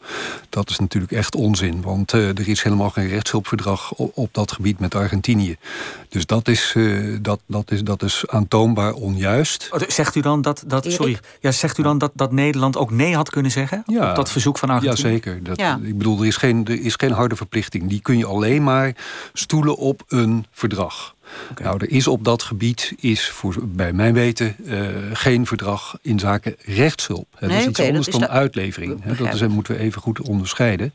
Dat 0.50 0.70
is 0.70 0.80
natuurlijk 0.80 1.12
echt 1.12 1.36
onzin, 1.36 1.82
want 1.82 2.07
eh, 2.14 2.28
er 2.28 2.48
is 2.50 2.62
helemaal 2.64 2.90
geen 2.90 3.08
rechtshulpverdrag 3.08 3.92
op, 3.92 4.12
op 4.18 4.34
dat 4.34 4.52
gebied 4.52 4.80
met 4.80 4.96
Argentinië. 4.96 5.56
Dus 6.10 6.26
dat 6.26 6.48
is, 6.48 6.74
eh, 6.76 7.18
dat, 7.22 7.40
dat 7.48 7.72
is, 7.72 7.84
dat 7.84 8.04
is 8.04 8.24
aantoonbaar 8.28 8.94
onjuist. 8.94 9.70
Oh, 9.72 9.80
Zegt 9.88 10.16
u 10.16 10.22
dan 10.22 10.42
dat, 10.42 10.64
dat 10.68 10.86
sorry, 10.92 11.18
ja, 11.40 11.52
zegt 11.52 11.78
u 11.78 11.84
dan 11.84 11.98
dat, 11.98 12.12
dat 12.14 12.32
Nederland 12.32 12.78
ook 12.78 12.92
nee 12.92 13.16
had 13.16 13.30
kunnen 13.30 13.52
zeggen 13.52 13.84
op 13.86 14.16
dat 14.16 14.32
verzoek 14.32 14.58
van 14.58 14.70
Argentinië? 14.70 15.02
Jazeker. 15.04 15.44
Dat, 15.44 15.58
Ja. 15.58 15.80
Ik 15.84 15.98
bedoel, 15.98 16.20
er 16.20 16.26
is, 16.28 16.38
geen, 16.38 16.66
er 16.66 16.82
is 16.82 16.96
geen 16.96 17.12
harde 17.12 17.36
verplichting. 17.36 17.90
Die 17.90 18.02
kun 18.02 18.18
je 18.18 18.26
alleen 18.26 18.64
maar 18.64 18.96
stoelen 19.34 19.78
op 19.78 20.04
een 20.08 20.46
verdrag. 20.52 21.16
Nou, 21.64 21.78
er 21.80 21.90
is 21.92 22.08
op 22.08 22.24
dat 22.24 22.44
gebied, 22.44 22.94
is 23.00 23.30
voor, 23.30 23.56
bij 23.64 23.94
mijn 23.94 24.14
weten, 24.14 24.56
eh, 24.66 24.80
geen 25.14 25.46
verdrag 25.46 25.98
in 26.02 26.20
zaken 26.20 26.56
rechtshulp. 26.66 27.28
Hè, 27.34 27.40
dat 27.40 27.50
Nee, 27.50 27.60
is 27.60 27.66
iets 27.68 27.80
anders 27.80 28.06
dat 28.06 28.14
is 28.14 28.20
dan 28.22 28.30
de- 28.30 28.36
uitlevering. 28.36 29.04
Hè, 29.04 29.16
dat 29.16 29.34
is, 29.34 29.48
moeten 29.48 29.76
we 29.76 29.80
even 29.82 30.02
goed 30.02 30.22
onderscheiden. 30.22 30.94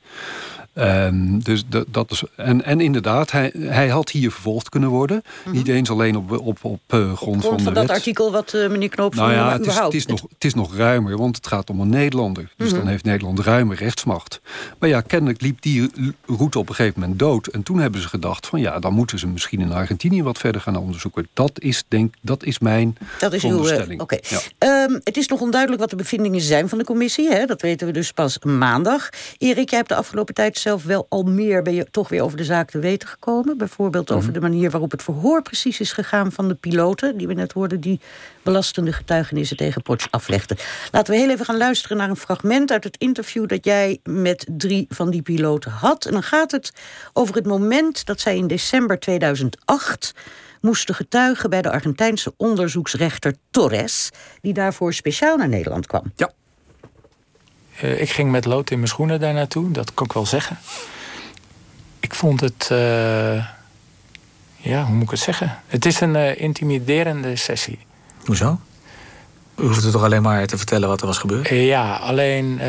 Ehm, 0.74 1.38
dus 1.38 1.64
dat, 1.68 1.86
dat 1.90 2.10
is, 2.10 2.22
en, 2.36 2.64
en 2.64 2.80
inderdaad, 2.80 3.30
hij, 3.30 3.52
hij 3.58 3.88
had 3.88 4.10
hier 4.10 4.30
vervolgd 4.30 4.68
kunnen 4.68 4.88
worden. 4.88 5.22
Niet 5.50 5.68
eens 5.68 5.90
alleen 5.90 6.16
op, 6.16 6.30
op, 6.40 6.58
op 6.64 6.80
eh, 6.86 6.98
grond, 6.98 7.10
Mhm. 7.12 7.14
Grond 7.16 7.42
van 7.44 7.56
de 7.56 7.62
van 7.62 7.74
dat 7.74 7.90
artikel 7.90 8.32
wat 8.32 8.54
eh, 8.54 8.68
meneer 8.68 8.88
Knoop 8.88 9.14
Nou 9.14 9.32
ja, 9.32 9.52
het 9.52 9.66
is, 9.66 9.78
het, 9.78 9.94
is 9.94 10.06
nog, 10.06 10.22
het 10.22 10.44
is 10.44 10.54
nog 10.54 10.76
ruimer, 10.76 11.16
want 11.16 11.36
het 11.36 11.46
gaat 11.46 11.70
om 11.70 11.80
een 11.80 11.88
Nederlander. 11.88 12.52
Dus 12.56 12.68
Mhm. 12.70 12.78
dan 12.78 12.86
heeft 12.88 13.04
Nederland 13.04 13.38
ruime 13.38 13.74
rechtsmacht. 13.74 14.40
Maar 14.78 14.88
ja, 14.88 15.00
kennelijk 15.00 15.40
liep 15.40 15.62
die 15.62 15.90
route 16.26 16.58
op 16.58 16.68
een 16.68 16.74
gegeven 16.74 17.00
moment 17.00 17.18
dood. 17.18 17.46
En 17.46 17.62
toen 17.62 17.78
hebben 17.78 18.00
ze 18.00 18.08
gedacht 18.08 18.46
van 18.46 18.60
ja, 18.60 18.78
dan 18.78 18.92
moeten 18.92 19.18
ze 19.18 19.26
misschien 19.26 19.60
in 19.60 19.72
Argentinië 19.72 20.22
wat 20.22 20.38
verder 20.38 20.60
gaan 20.60 20.76
onderzoeken. 20.76 21.28
Dat 21.32 21.50
is, 21.54 21.84
denk, 21.88 22.14
dat 22.20 22.44
is 22.44 22.58
mijn 22.58 22.96
Dat 23.18 23.32
is 23.32 23.44
uw. 23.44 23.66
eh. 23.66 23.98
Ja. 24.30 24.38
Ehm, 24.58 24.98
het 25.04 25.16
is 25.16 25.28
nog 25.28 25.40
onduidelijk 25.40 25.80
wat 25.80 25.90
de 25.90 25.96
bevindingen 25.96 26.40
zijn 26.40 26.68
van 26.68 26.78
de 26.78 26.84
commissie. 26.84 27.30
Hè? 27.30 27.44
Dat 27.46 27.60
weten 27.60 27.86
we 27.86 27.92
dus 27.92 28.12
pas 28.12 28.38
maandag. 28.38 29.08
Erik, 29.38 29.68
jij 29.68 29.78
hebt 29.78 29.88
de 29.90 29.96
afgelopen 29.96 30.34
tijd 30.34 30.58
zelf 30.62 30.84
wel 30.84 31.06
al 31.08 31.22
meer. 31.22 31.62
ben 31.62 31.74
je 31.74 31.86
toch 31.90 32.08
weer 32.08 32.22
over 32.22 32.36
de 32.36 32.44
zaak 32.44 32.70
te 32.70 32.78
weten 32.78 33.08
gekomen. 33.08 33.58
Bijvoorbeeld 33.58 34.08
Mhm. 34.08 34.18
over 34.18 34.32
de 34.32 34.40
manier 34.40 34.70
waarop 34.70 34.90
het 34.90 35.02
verhoor 35.02 35.42
precies 35.42 35.80
is 35.80 35.92
gegaan 35.92 36.32
van 36.32 36.48
de 36.48 36.54
piloten. 36.54 37.16
die 37.16 37.26
we 37.26 37.34
net 37.34 37.52
hoorden, 37.52 37.80
die 37.80 38.00
belastende 38.42 38.92
getuigenissen 38.92 39.56
tegen 39.56 39.82
Potsch 39.82 40.06
aflegden. 40.10 40.56
Laten 40.90 41.12
we 41.14 41.20
heel 41.20 41.30
even 41.30 41.44
gaan 41.44 41.56
luisteren 41.56 41.96
naar 41.96 42.08
een 42.08 42.16
fragment 42.16 42.70
uit 42.70 42.84
het 42.84 42.96
interview. 42.98 43.46
dat 43.46 43.64
jij 43.64 43.98
met 44.04 44.46
drie 44.50 44.86
van 44.88 45.10
die 45.10 45.22
piloten 45.22 45.70
had. 45.70 46.04
En 46.04 46.12
dan 46.12 46.22
gaat 46.22 46.50
het 46.50 46.72
over 47.12 47.34
het 47.34 47.46
moment 47.46 48.06
dat 48.06 48.20
zij 48.20 48.36
in 48.36 48.46
december 48.46 48.98
2008 48.98 50.12
moesten 50.60 50.94
getuigen 50.94 51.50
bij 51.50 51.62
de 51.62 51.70
Argentijnse 51.70 52.34
onderzoeksrechter 52.36 53.34
Torres, 53.50 54.10
die 54.40 54.52
daarvoor 54.52 54.92
speciaal 54.92 55.36
naar 55.36 55.48
Nederland 55.48 55.86
kwam. 55.86 56.12
Ja. 56.16 56.30
Eh, 57.80 58.00
ik 58.00 58.10
ging 58.10 58.30
met 58.30 58.44
lood 58.44 58.70
in 58.70 58.76
mijn 58.76 58.88
schoenen 58.88 59.20
daar 59.20 59.34
naartoe, 59.34 59.70
dat 59.70 59.94
kan 59.94 60.06
ik 60.06 60.12
wel 60.12 60.26
zeggen. 60.26 60.58
Ik 62.00 62.14
vond 62.14 62.40
het. 62.40 62.68
eh, 62.70 63.46
ja, 64.56 64.84
hoe 64.84 64.94
moet 64.94 65.02
ik 65.02 65.10
het 65.10 65.18
zeggen? 65.18 65.58
Het 65.66 65.86
is 65.86 66.00
een 66.00 66.16
eh, 66.16 66.40
intimiderende 66.40 67.36
sessie. 67.36 67.78
Hoezo? 68.24 68.60
U 69.56 69.62
hoeft 69.66 69.82
het 69.82 69.92
toch 69.92 70.02
alleen 70.02 70.22
maar 70.22 70.46
te 70.46 70.56
vertellen 70.56 70.88
wat 70.88 71.00
er 71.00 71.06
was 71.06 71.18
gebeurd? 71.18 71.48
Ja, 71.48 71.96
alleen 71.96 72.60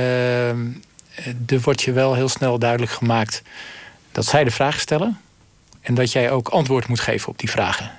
er 1.47 1.61
wordt 1.61 1.81
je 1.81 1.91
wel 1.91 2.13
heel 2.13 2.29
snel 2.29 2.59
duidelijk 2.59 2.91
gemaakt 2.91 3.41
dat 4.11 4.25
zij 4.25 4.43
de 4.43 4.51
vragen 4.51 4.79
stellen 4.79 5.19
en 5.81 5.93
dat 5.93 6.11
jij 6.11 6.31
ook 6.31 6.47
antwoord 6.47 6.87
moet 6.87 6.99
geven 6.99 7.29
op 7.29 7.39
die 7.39 7.49
vragen. 7.49 7.91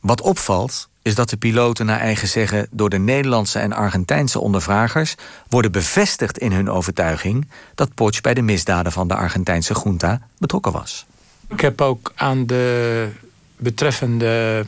Wat 0.00 0.20
opvalt 0.20 0.88
is 1.02 1.14
dat 1.14 1.30
de 1.30 1.36
piloten 1.36 1.86
naar 1.86 2.00
eigen 2.00 2.28
zeggen 2.28 2.66
door 2.70 2.90
de 2.90 2.98
Nederlandse 2.98 3.58
en 3.58 3.72
Argentijnse 3.72 4.40
ondervragers 4.40 5.14
worden 5.48 5.72
bevestigd 5.72 6.38
in 6.38 6.52
hun 6.52 6.70
overtuiging 6.70 7.48
dat 7.74 7.94
Potsch 7.94 8.20
bij 8.20 8.34
de 8.34 8.42
misdaden 8.42 8.92
van 8.92 9.08
de 9.08 9.14
Argentijnse 9.14 9.80
junta 9.84 10.20
betrokken 10.38 10.72
was. 10.72 11.06
Ik 11.48 11.60
heb 11.60 11.80
ook 11.80 12.12
aan 12.14 12.46
de 12.46 13.08
betreffende 13.56 14.64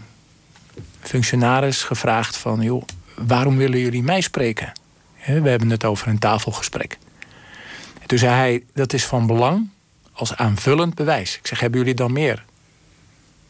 functionaris 1.01 1.83
gevraagd 1.83 2.37
van... 2.37 2.61
joh, 2.61 2.83
waarom 3.15 3.57
willen 3.57 3.79
jullie 3.79 4.03
mij 4.03 4.21
spreken? 4.21 4.73
We 5.27 5.49
hebben 5.49 5.71
het 5.71 5.85
over 5.85 6.09
een 6.09 6.19
tafelgesprek. 6.19 6.99
En 8.01 8.07
toen 8.07 8.19
zei 8.19 8.35
hij, 8.35 8.65
dat 8.75 8.93
is 8.93 9.07
van 9.07 9.27
belang 9.27 9.69
als 10.13 10.37
aanvullend 10.37 10.95
bewijs. 10.95 11.37
Ik 11.37 11.47
zeg, 11.47 11.61
hebben 11.61 11.79
jullie 11.81 11.95
dan 11.95 12.13
meer? 12.13 12.45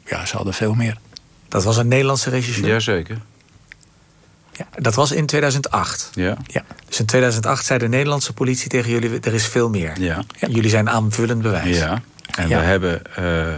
Ja, 0.05 0.27
ze 0.27 0.37
hadden 0.37 0.55
veel 0.55 0.75
meer. 0.75 0.99
Dat 1.53 1.65
was 1.65 1.77
een 1.77 1.89
Nederlandse 1.89 2.31
regisseur? 2.31 2.67
Jazeker. 2.69 3.19
Ja, 4.53 4.67
dat 4.79 4.95
was 4.95 5.13
in 5.13 5.27
2008. 5.27 6.11
Ja. 6.15 6.37
Ja. 6.47 6.63
Dus 6.89 7.01
in 7.01 7.07
2008 7.07 7.65
zei 7.67 7.79
de 7.79 7.89
Nederlandse 7.89 8.33
politie 8.33 8.69
tegen 8.69 8.91
jullie... 8.91 9.21
er 9.21 9.35
is 9.35 9.47
veel 9.47 9.69
meer. 9.71 10.01
Ja. 10.01 10.23
Jullie 10.49 10.71
zijn 10.71 10.91
aanvullend 10.91 11.43
bewijs. 11.43 11.79
Ja. 11.79 12.03
En 12.37 12.49
Ja. 12.49 12.59
we 12.59 12.65
hebben, 12.65 13.15
eh, 13.17 13.55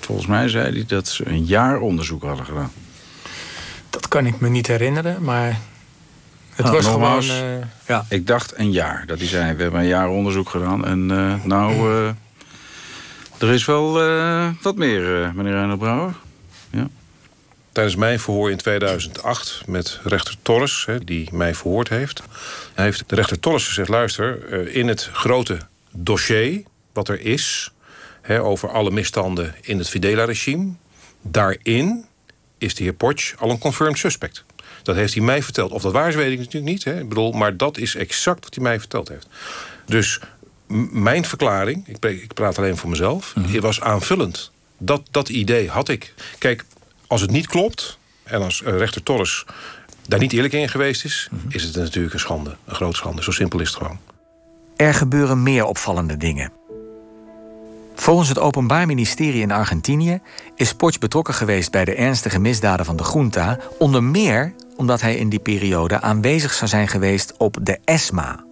volgens 0.00 0.26
mij 0.26 0.48
zei 0.48 0.72
hij 0.72 0.84
dat 0.86 1.08
ze 1.08 1.26
een 1.28 1.44
jaar 1.44 1.78
onderzoek 1.80 2.22
hadden 2.22 2.44
gedaan. 2.44 2.72
Dat 3.90 4.08
kan 4.08 4.26
ik 4.26 4.40
me 4.40 4.48
niet 4.48 4.66
herinneren, 4.66 5.22
maar 5.22 5.58
het 6.54 6.66
Ah, 6.66 6.72
was 6.72 6.84
nogmaals. 6.84 7.28
gewoon... 7.28 7.60
eh, 7.60 7.66
Ja. 7.86 8.04
Ik 8.08 8.26
dacht 8.26 8.52
een 8.58 8.72
jaar. 8.72 9.04
Dat 9.06 9.18
hij 9.18 9.28
zei, 9.28 9.54
we 9.54 9.62
hebben 9.62 9.80
een 9.80 9.86
jaar 9.86 10.08
onderzoek 10.08 10.48
gedaan. 10.48 10.86
En 10.86 11.10
eh, 11.10 11.44
nou, 11.44 11.72
eh, 11.96 12.08
er 13.48 13.52
is 13.54 13.64
wel 13.64 14.02
eh, 14.02 14.48
wat 14.62 14.76
meer, 14.76 15.22
eh, 15.22 15.30
meneer 15.32 15.52
Reinhard 15.52 15.78
Brouwer. 15.78 16.14
Ja. 16.70 16.88
Tijdens 17.74 17.96
mijn 17.96 18.20
verhoor 18.20 18.50
in 18.50 18.56
2008 18.56 19.62
met 19.66 20.00
rechter 20.04 20.34
Torres, 20.42 20.84
hè, 20.86 21.04
die 21.04 21.28
mij 21.32 21.54
verhoord 21.54 21.88
heeft... 21.88 22.22
heeft 22.74 23.08
de 23.08 23.14
rechter 23.14 23.40
Torres 23.40 23.66
gezegd... 23.66 23.88
luister, 23.88 24.52
eh, 24.52 24.76
in 24.76 24.88
het 24.88 25.10
grote 25.12 25.58
dossier 25.90 26.62
wat 26.92 27.08
er 27.08 27.20
is... 27.20 27.72
Hè, 28.22 28.42
over 28.42 28.70
alle 28.70 28.90
misstanden 28.90 29.54
in 29.60 29.78
het 29.78 29.88
Fidela-regime... 29.88 30.72
daarin 31.22 32.04
is 32.58 32.74
de 32.74 32.82
heer 32.82 32.92
Potsch 32.92 33.34
al 33.38 33.50
een 33.50 33.58
confirmed 33.58 33.98
suspect. 33.98 34.44
Dat 34.82 34.96
heeft 34.96 35.14
hij 35.14 35.22
mij 35.22 35.42
verteld. 35.42 35.70
Of 35.70 35.82
dat 35.82 35.92
waar 35.92 36.08
is, 36.08 36.14
weet 36.14 36.32
ik 36.32 36.38
natuurlijk 36.38 36.72
niet. 36.72 36.84
Hè. 36.84 37.00
Ik 37.00 37.08
bedoel, 37.08 37.32
maar 37.32 37.56
dat 37.56 37.78
is 37.78 37.94
exact 37.94 38.44
wat 38.44 38.54
hij 38.54 38.64
mij 38.64 38.78
verteld 38.78 39.08
heeft. 39.08 39.26
Dus 39.86 40.20
mijn 40.92 41.24
verklaring, 41.24 41.88
ik, 41.88 42.34
praat 42.34 42.58
alleen 42.58 42.76
voor 42.76 42.90
mezelf... 42.90 43.34
Het 43.40 43.62
was 43.62 43.80
aanvullend. 43.80 44.50
Dat, 44.78 45.02
dat 45.10 45.28
idee 45.28 45.68
had 45.68 45.88
ik. 45.88 46.14
Kijk, 46.38 46.64
als 47.06 47.20
het 47.20 47.30
niet 47.30 47.46
klopt... 47.46 47.98
en 48.22 48.42
als 48.42 48.62
eh, 48.62 48.76
rechter 48.76 49.02
Torres 49.02 49.44
daar 50.08 50.18
niet 50.18 50.32
eerlijk 50.32 50.52
in 50.52 50.68
geweest 50.68 51.04
is... 51.04 51.28
Mhm. 51.30 51.46
is 51.48 51.62
het 51.62 51.76
natuurlijk 51.76 52.14
een 52.14 52.20
schande. 52.20 52.56
Een 52.64 52.74
grote 52.74 52.96
schande. 52.96 53.22
Zo 53.22 53.30
simpel 53.30 53.60
is 53.60 53.68
het 53.68 53.76
gewoon. 53.76 53.98
Er 54.76 54.94
gebeuren 54.94 55.42
meer 55.42 55.64
opvallende 55.64 56.16
dingen. 56.16 56.52
Volgens 57.94 58.28
het 58.28 58.38
Openbaar 58.38 58.86
Ministerie 58.86 59.42
in 59.42 59.52
Argentinië 59.52 60.20
is 60.56 60.72
Potsch 60.72 60.98
betrokken 60.98 61.34
geweest 61.34 61.70
bij 61.70 61.84
de 61.84 61.94
ernstige 61.94 62.38
misdaden 62.38 62.86
van 62.86 62.96
de 62.96 63.10
junta, 63.12 63.58
onder 63.78 64.02
meer 64.02 64.54
omdat 64.76 65.00
hij 65.00 65.16
in 65.16 65.28
die 65.28 65.38
periode 65.38 66.00
aanwezig 66.00 66.52
zou 66.52 66.70
zijn 66.70 66.88
geweest 66.88 67.34
op 67.36 67.56
de 67.62 67.78
ESMA. 67.84 68.44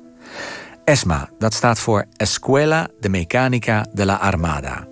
ESMA, 0.84 1.28
dat 1.38 1.54
staat 1.54 1.78
voor 1.78 2.04
Escuela 2.16 2.88
de 3.00 3.08
Mecánica 3.08 3.86
de 3.92 4.04
la 4.04 4.14
Armada. 4.14 4.91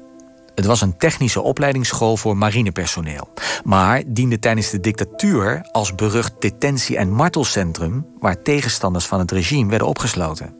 Het 0.55 0.67
was 0.67 0.81
een 0.81 0.97
technische 0.97 1.41
opleidingsschool 1.41 2.17
voor 2.17 2.37
marinepersoneel, 2.37 3.29
maar 3.65 4.03
diende 4.07 4.39
tijdens 4.39 4.71
de 4.71 4.81
dictatuur 4.81 5.69
als 5.73 5.95
berucht 5.95 6.33
detentie- 6.39 6.97
en 6.97 7.11
martelcentrum 7.11 8.07
waar 8.19 8.43
tegenstanders 8.43 9.07
van 9.07 9.19
het 9.19 9.31
regime 9.31 9.71
werden 9.71 9.89
opgesloten. 9.89 10.55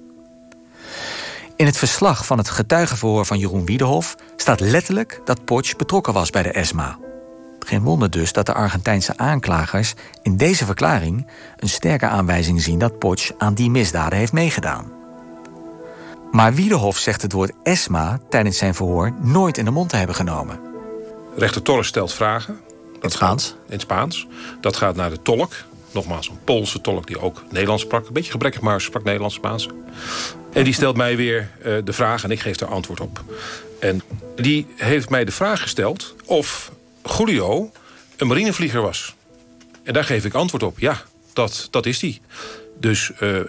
In 1.57 1.67
het 1.67 1.77
verslag 1.77 2.27
van 2.27 2.39
het 2.39 2.49
getuigenverhoor 2.49 3.27
van 3.27 3.39
Jeroen 3.39 3.65
Wiedehoff 3.65 4.17
staat 4.37 4.61
letterlijk 4.61 5.21
dat 5.25 5.45
Potsch 5.45 5.77
betrokken 5.77 6.13
was 6.13 6.31
bij 6.31 6.43
de 6.43 6.53
ESMA. 6.53 6.99
Geen 7.59 7.83
wonder 7.83 8.11
dus 8.11 8.33
dat 8.33 8.47
de 8.47 8.55
Argentijnse 8.55 9.17
aanklagers 9.17 9.95
in 10.23 10.37
deze 10.37 10.65
verklaring 10.65 11.27
een 11.57 11.69
sterke 11.69 12.07
aanwijzing 12.07 12.63
zien 12.63 12.79
dat 12.79 12.99
Potsch 12.99 13.31
aan 13.39 13.55
die 13.55 13.71
misdaden 13.71 14.19
heeft 14.19 14.33
meegedaan. 14.33 15.00
Maar 16.31 16.55
Wiedehoff 16.55 16.99
zegt 16.99 17.23
het 17.23 17.33
woord 17.33 17.53
ESMA 17.63 18.21
tijdens 18.29 18.59
zijn 18.59 18.75
verhoor 18.75 19.13
nooit 19.21 19.59
in 19.59 19.65
de 19.65 19.71
mond 19.71 19.89
te 19.89 19.97
hebben 19.97 20.17
genomen. 20.17 20.61
Rechter 21.37 21.63
Torres 21.63 21.87
stelt 21.87 22.13
vragen. 22.13 22.61
In 22.93 23.01
het 23.01 23.13
Spaans? 23.13 23.57
In 23.69 23.81
Spaans. 23.81 24.27
Dat 24.61 24.77
gaat 24.77 24.97
naar 24.97 25.11
de 25.11 25.23
tolk. 25.23 25.53
Nogmaals, 25.93 26.29
een 26.29 26.45
Poolse 26.45 26.81
tolk 26.81 27.07
die 27.07 27.21
ook 27.21 27.43
Nederlands 27.51 27.83
sprak. 27.83 28.07
Een 28.07 28.13
beetje 28.13 28.31
gebrekkig, 28.31 28.61
maar 28.61 28.81
sprak 28.81 29.05
Nederlands, 29.05 29.35
Spaans. 29.35 29.69
En 30.53 30.65
die 30.65 30.75
stelt 30.75 30.97
mij 30.97 31.17
weer 31.17 31.51
uh, 31.59 31.79
de 31.85 31.93
vraag 31.93 32.25
en 32.25 32.31
ik 32.31 32.41
geef 32.41 32.57
daar 32.57 32.69
antwoord 32.69 33.01
op. 33.01 33.25
En 33.81 34.03
die 34.37 34.67
heeft 34.77 35.11
mij 35.11 35.25
de 35.25 35.33
vraag 35.33 35.63
gesteld 35.63 36.15
of 36.25 36.73
Julio 37.19 37.71
een 38.17 38.27
marinevlieger 38.27 38.83
was. 38.83 39.15
En 39.83 39.93
daar 39.93 40.05
geef 40.05 40.25
ik 40.25 40.35
antwoord 40.35 40.63
op. 40.63 40.79
Ja, 40.79 41.03
dat, 41.33 41.69
dat 41.71 41.87
is 41.87 41.99
die. 41.99 42.21
Dus 42.79 43.11
uh, 43.21 43.41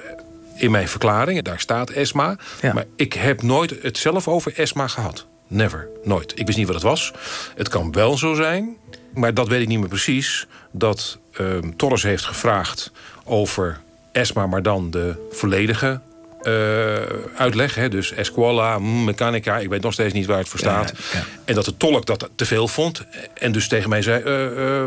in 0.62 0.72
mijn 0.72 0.88
verklaring, 0.88 1.42
daar 1.42 1.60
staat 1.60 1.90
ESMA. 1.90 2.38
Ja. 2.62 2.74
Maar 2.74 2.86
ik 2.96 3.14
heb 3.14 3.42
nooit 3.42 3.76
het 3.82 3.98
zelf 3.98 4.28
over 4.28 4.54
ESMA 4.60 4.88
gehad. 4.88 5.28
Never, 5.48 5.88
nooit. 6.04 6.40
Ik 6.40 6.46
wist 6.46 6.58
niet 6.58 6.68
wat 6.68 6.76
het 6.76 6.86
was. 6.86 7.12
Het 7.56 7.70
kan 7.70 7.92
wel 7.92 8.18
zo 8.18 8.34
zijn, 8.34 8.78
maar 9.14 9.34
dat 9.34 9.48
weet 9.48 9.62
ik 9.62 9.68
niet 9.68 9.80
meer 9.80 9.88
precies... 9.88 10.48
dat 10.72 11.20
uh, 11.42 11.58
Torres 11.76 12.04
heeft 12.04 12.24
gevraagd 12.24 12.92
over 13.24 13.80
ESMA... 14.12 14.48
maar 14.48 14.62
dan 14.62 14.92
de 14.92 15.28
volledige 15.32 16.00
uh, 16.44 16.96
uitleg. 17.36 17.76
Hè, 17.76 17.90
dus 17.90 18.12
Esquala, 18.12 18.80
Mechanica, 18.80 19.58
ik 19.58 19.70
weet 19.70 19.82
nog 19.82 19.94
steeds 19.94 20.14
niet 20.14 20.26
waar 20.26 20.38
het 20.38 20.50
voor 20.50 20.60
staat. 20.60 20.94
Ja, 21.12 21.20
ja. 21.20 21.26
En 21.46 21.56
dat 21.56 21.66
de 21.66 21.78
tolk 21.78 22.06
dat 22.06 22.30
te 22.36 22.46
veel 22.46 22.68
vond. 22.68 23.06
En 23.34 23.52
dus 23.52 23.68
tegen 23.68 23.90
mij 23.90 24.02
zei... 24.02 24.24
Uh, 24.24 24.82
uh, 24.82 24.86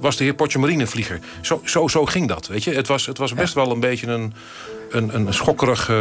was 0.00 0.16
de 0.16 0.24
heer 0.24 0.34
Potje 0.34 0.58
marinevlieger. 0.58 1.20
Zo, 1.40 1.62
zo, 1.64 1.88
zo 1.88 2.04
ging 2.04 2.28
dat, 2.28 2.46
weet 2.46 2.64
je. 2.64 2.74
Het 2.74 2.86
was, 2.88 3.06
het 3.06 3.18
was 3.18 3.34
best 3.34 3.54
wel 3.54 3.70
een 3.70 3.80
beetje 3.80 4.06
een 4.06 4.34
een, 4.92 5.14
een 5.14 5.34
schokkerig... 5.34 5.88
Uh, 5.88 5.96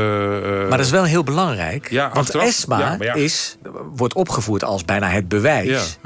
maar 0.69 0.77
dat 0.77 0.85
is 0.85 0.91
wel 0.91 1.03
heel 1.03 1.23
belangrijk. 1.23 1.89
Ja, 1.89 2.03
want 2.03 2.17
achteraf, 2.17 2.47
ESMA 2.47 2.79
ja, 2.79 2.95
ja. 2.99 3.13
Is, 3.13 3.57
wordt 3.95 4.13
opgevoerd 4.13 4.63
als 4.63 4.85
bijna 4.85 5.09
het 5.09 5.27
bewijs... 5.27 5.97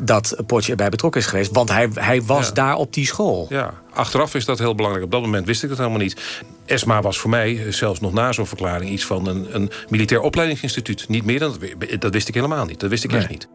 dat 0.00 0.36
Potje 0.46 0.70
erbij 0.70 0.88
betrokken 0.88 1.20
is 1.20 1.26
geweest. 1.26 1.50
Want 1.52 1.68
hij, 1.68 1.88
hij 1.94 2.22
was 2.22 2.54
daar 2.54 2.76
op 2.76 2.92
die 2.92 3.06
school. 3.06 3.46
Ja, 3.48 3.74
achteraf 3.92 4.34
is 4.34 4.44
dat 4.44 4.58
heel 4.58 4.74
belangrijk. 4.74 5.06
Op 5.06 5.12
dat 5.12 5.20
moment 5.20 5.46
wist 5.46 5.62
ik 5.62 5.68
het 5.68 5.78
helemaal 5.78 6.00
niet. 6.00 6.20
ESMA 6.66 7.00
was 7.00 7.18
voor 7.18 7.30
mij, 7.30 7.72
zelfs 7.72 8.00
nog 8.00 8.12
na 8.12 8.32
zo'n 8.32 8.46
verklaring... 8.46 8.90
iets 8.90 9.04
van 9.04 9.26
een, 9.26 9.46
een 9.50 9.70
militair 9.88 10.20
opleidingsinstituut. 10.20 11.08
Niet 11.08 11.24
meer 11.24 11.38
dan 11.38 11.56
dat, 11.78 12.00
dat 12.00 12.12
wist 12.12 12.28
ik 12.28 12.34
helemaal 12.34 12.64
niet. 12.64 12.80
Dat 12.80 12.90
wist 12.90 13.04
ik 13.04 13.10
nee. 13.10 13.20
echt 13.20 13.30
niet. 13.30 13.48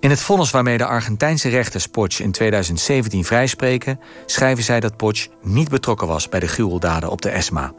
In 0.00 0.10
het 0.10 0.20
vonnis 0.20 0.50
waarmee 0.50 0.78
de 0.78 0.86
Argentijnse 0.86 1.48
rechters 1.48 1.86
Potsch 1.86 2.20
in 2.20 2.32
2017 2.32 3.24
vrijspreken... 3.24 4.00
schrijven 4.26 4.64
zij 4.64 4.80
dat 4.80 4.96
Potsch 4.96 5.28
niet 5.42 5.68
betrokken 5.68 6.06
was 6.06 6.28
bij 6.28 6.40
de 6.40 6.48
gruweldaden 6.48 7.10
op 7.10 7.22
de 7.22 7.30
ESMA 7.30 7.72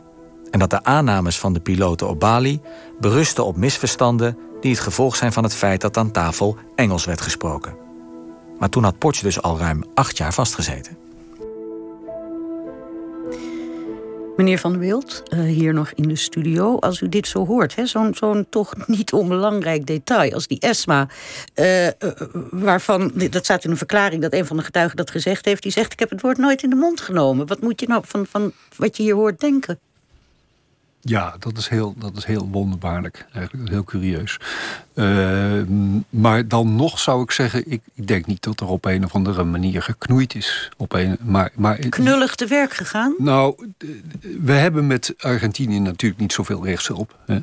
en 0.52 0.60
dat 0.60 0.70
de 0.70 0.84
aannames 0.84 1.40
van 1.40 1.54
de 1.54 1.60
piloten 1.60 2.08
op 2.08 2.20
Bali 2.20 2.62
berusten 3.00 3.46
op 3.46 3.58
misverstanden 3.58 4.38
die 4.62 4.72
het 4.72 4.80
gevolg 4.80 5.16
zijn 5.16 5.34
van 5.34 5.44
het 5.44 5.54
feit 5.54 5.82
dat 5.82 5.98
aan 5.98 6.12
tafel 6.12 6.58
Engels 6.76 7.06
werd 7.06 7.22
gesproken. 7.22 7.76
Maar 8.60 8.70
toen 8.70 8.84
had 8.84 8.98
Potsch 8.98 9.22
dus 9.22 9.42
al 9.42 9.58
ruim 9.58 9.84
acht 9.94 10.18
jaar 10.18 10.34
vastgezeten. 10.34 10.98
Meneer 14.36 14.60
Van 14.60 14.78
Wild, 14.78 15.24
uh, 15.30 15.40
hier 15.40 15.74
nog 15.74 15.92
in 15.96 16.08
de 16.08 16.16
studio. 16.16 16.80
Als 16.80 17.02
u 17.02 17.10
dit 17.10 17.28
zo 17.28 17.46
hoort, 17.46 17.76
zo'n 17.84 18.14
zo'n 18.14 18.46
toch 18.50 18.74
niet 18.88 19.14
onbelangrijk 19.14 19.86
detail... 19.86 20.34
als 20.34 20.48
die 20.48 20.60
ESMA, 20.60 21.08
uh, 21.56 21.86
uh, 21.86 21.92
waarvan, 22.50 23.12
dat 23.30 23.44
staat 23.44 23.64
in 23.64 23.72
een 23.72 23.78
verklaring... 23.78 24.22
dat 24.22 24.34
een 24.34 24.46
van 24.46 24.58
de 24.58 24.64
getuigen 24.64 24.98
dat 24.98 25.12
gezegd 25.12 25.46
heeft... 25.46 25.64
die 25.64 25.72
zegt, 25.72 25.94
ik 25.94 26.00
heb 26.00 26.10
het 26.10 26.22
woord 26.22 26.38
nooit 26.38 26.64
in 26.64 26.70
de 26.70 26.76
mond 26.76 27.02
genomen. 27.02 27.48
Wat 27.48 27.62
moet 27.62 27.80
je 27.80 27.88
nou 27.88 28.04
van, 28.06 28.26
van 28.26 28.52
wat 28.76 28.98
je 28.98 29.04
hier 29.04 29.16
hoort 29.16 29.40
denken? 29.40 29.80
Ja, 31.04 31.36
dat 31.40 31.58
is 31.58 31.68
heel, 31.68 31.96
dat 31.98 32.18
is 32.18 32.26
heel 32.26 32.48
wonderbaarlijk. 32.52 33.26
Eigenlijk 33.34 33.70
heel 33.70 33.84
curieus. 33.84 34.40
Uh, 34.96 35.62
maar 36.10 36.48
dan 36.48 36.76
nog 36.76 37.00
zou 37.00 37.24
ik 37.24 37.32
zeggen, 37.32 37.72
ik, 37.72 37.82
ik, 37.94 38.08
denk 38.08 38.26
niet 38.26 38.44
dat 38.44 38.60
er 38.60 38.68
op 38.68 38.86
een 38.86 39.06
of 39.06 39.16
andere 39.16 39.44
manier 39.44 39.82
geknoeid 39.82 40.36
is. 40.36 40.70
Op 40.78 40.94
een, 40.94 41.18
maar, 41.22 41.52
maar, 41.56 41.78
Knullig 41.78 42.36
te 42.36 42.48
werk 42.48 42.74
gegaan? 42.74 43.14
Nou, 43.18 43.70
we 44.42 44.52
hebben 44.52 44.88
met 44.88 45.14
Argentinië 45.18 45.80
natuurlijk 45.80 46.22
niet 46.22 46.34
zoveel 46.34 46.66
rechtshulp. 46.66 47.18
Hè? 47.26 47.40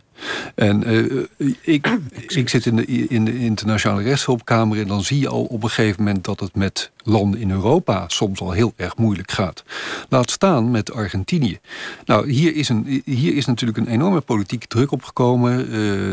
En 0.54 0.92
uh, 0.92 1.24
ik, 1.60 1.98
ik 2.26 2.48
zit 2.48 2.66
in 2.66 2.76
de, 2.76 2.84
in 2.86 3.24
de 3.24 3.38
internationale 3.38 4.02
rechtshulpkamer... 4.02 4.80
en 4.80 4.88
dan 4.88 5.02
zie 5.02 5.18
je 5.18 5.28
al 5.28 5.44
op 5.44 5.62
een 5.62 5.70
gegeven 5.70 6.04
moment 6.04 6.24
dat 6.24 6.40
het 6.40 6.54
met 6.54 6.90
landen 7.02 7.40
in 7.40 7.50
Europa... 7.50 8.04
soms 8.08 8.40
al 8.40 8.50
heel 8.50 8.72
erg 8.76 8.96
moeilijk 8.96 9.30
gaat. 9.30 9.64
Laat 10.08 10.30
staan 10.30 10.70
met 10.70 10.92
Argentinië. 10.92 11.58
Nou, 12.04 12.30
hier 12.30 12.56
is, 12.56 12.68
een, 12.68 13.02
hier 13.04 13.36
is 13.36 13.46
natuurlijk 13.48 13.78
een 13.78 13.86
enorme 13.86 14.20
politieke 14.20 14.66
druk 14.66 14.92
opgekomen. 14.92 15.60
Uh, 15.60 15.70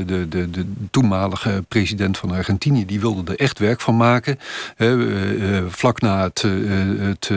de, 0.08 0.28
de, 0.30 0.50
de 0.50 0.66
toenmalige 0.92 1.64
president 1.68 2.18
van 2.18 2.32
Argentinië... 2.32 2.86
die 2.86 3.00
wilde 3.00 3.32
er 3.32 3.40
echt 3.40 3.60
werk 3.60 3.82
van 3.82 3.98
maken. 3.98 4.40
Uh, 4.78 5.64
vlak 5.68 6.02
na 6.02 6.24
het, 6.24 6.42
het 6.42 7.28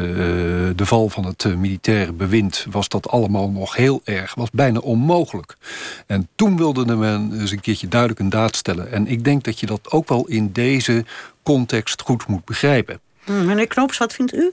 de 0.77 0.87
val 0.87 1.09
van 1.09 1.25
het 1.25 1.57
militaire 1.57 2.13
bewind... 2.13 2.67
was 2.71 2.89
dat 2.89 3.09
allemaal 3.09 3.51
nog 3.51 3.77
heel 3.77 4.01
erg, 4.05 4.35
was 4.35 4.51
bijna 4.51 4.79
onmogelijk. 4.79 5.57
En 6.07 6.29
toen 6.35 6.57
wilde 6.57 6.97
men 6.97 7.41
eens 7.41 7.51
een 7.51 7.61
keertje 7.61 7.89
duidelijk 7.89 8.21
een 8.21 8.31
daad 8.31 8.57
stellen. 8.57 8.93
En 8.93 9.07
ik 9.07 9.25
denk 9.25 9.45
dat 9.45 9.61
je 9.61 9.67
dat 9.67 9.91
ook 9.91 10.09
wel 10.09 10.27
in 10.27 10.53
deze 10.53 11.05
context 11.43 12.03
goed 12.03 12.27
moet 12.27 12.45
begrijpen. 12.45 13.01
Hmm, 13.25 13.45
meneer 13.45 13.67
Knops, 13.67 13.99
wat 13.99 14.13
vindt 14.13 14.35
u? 14.35 14.53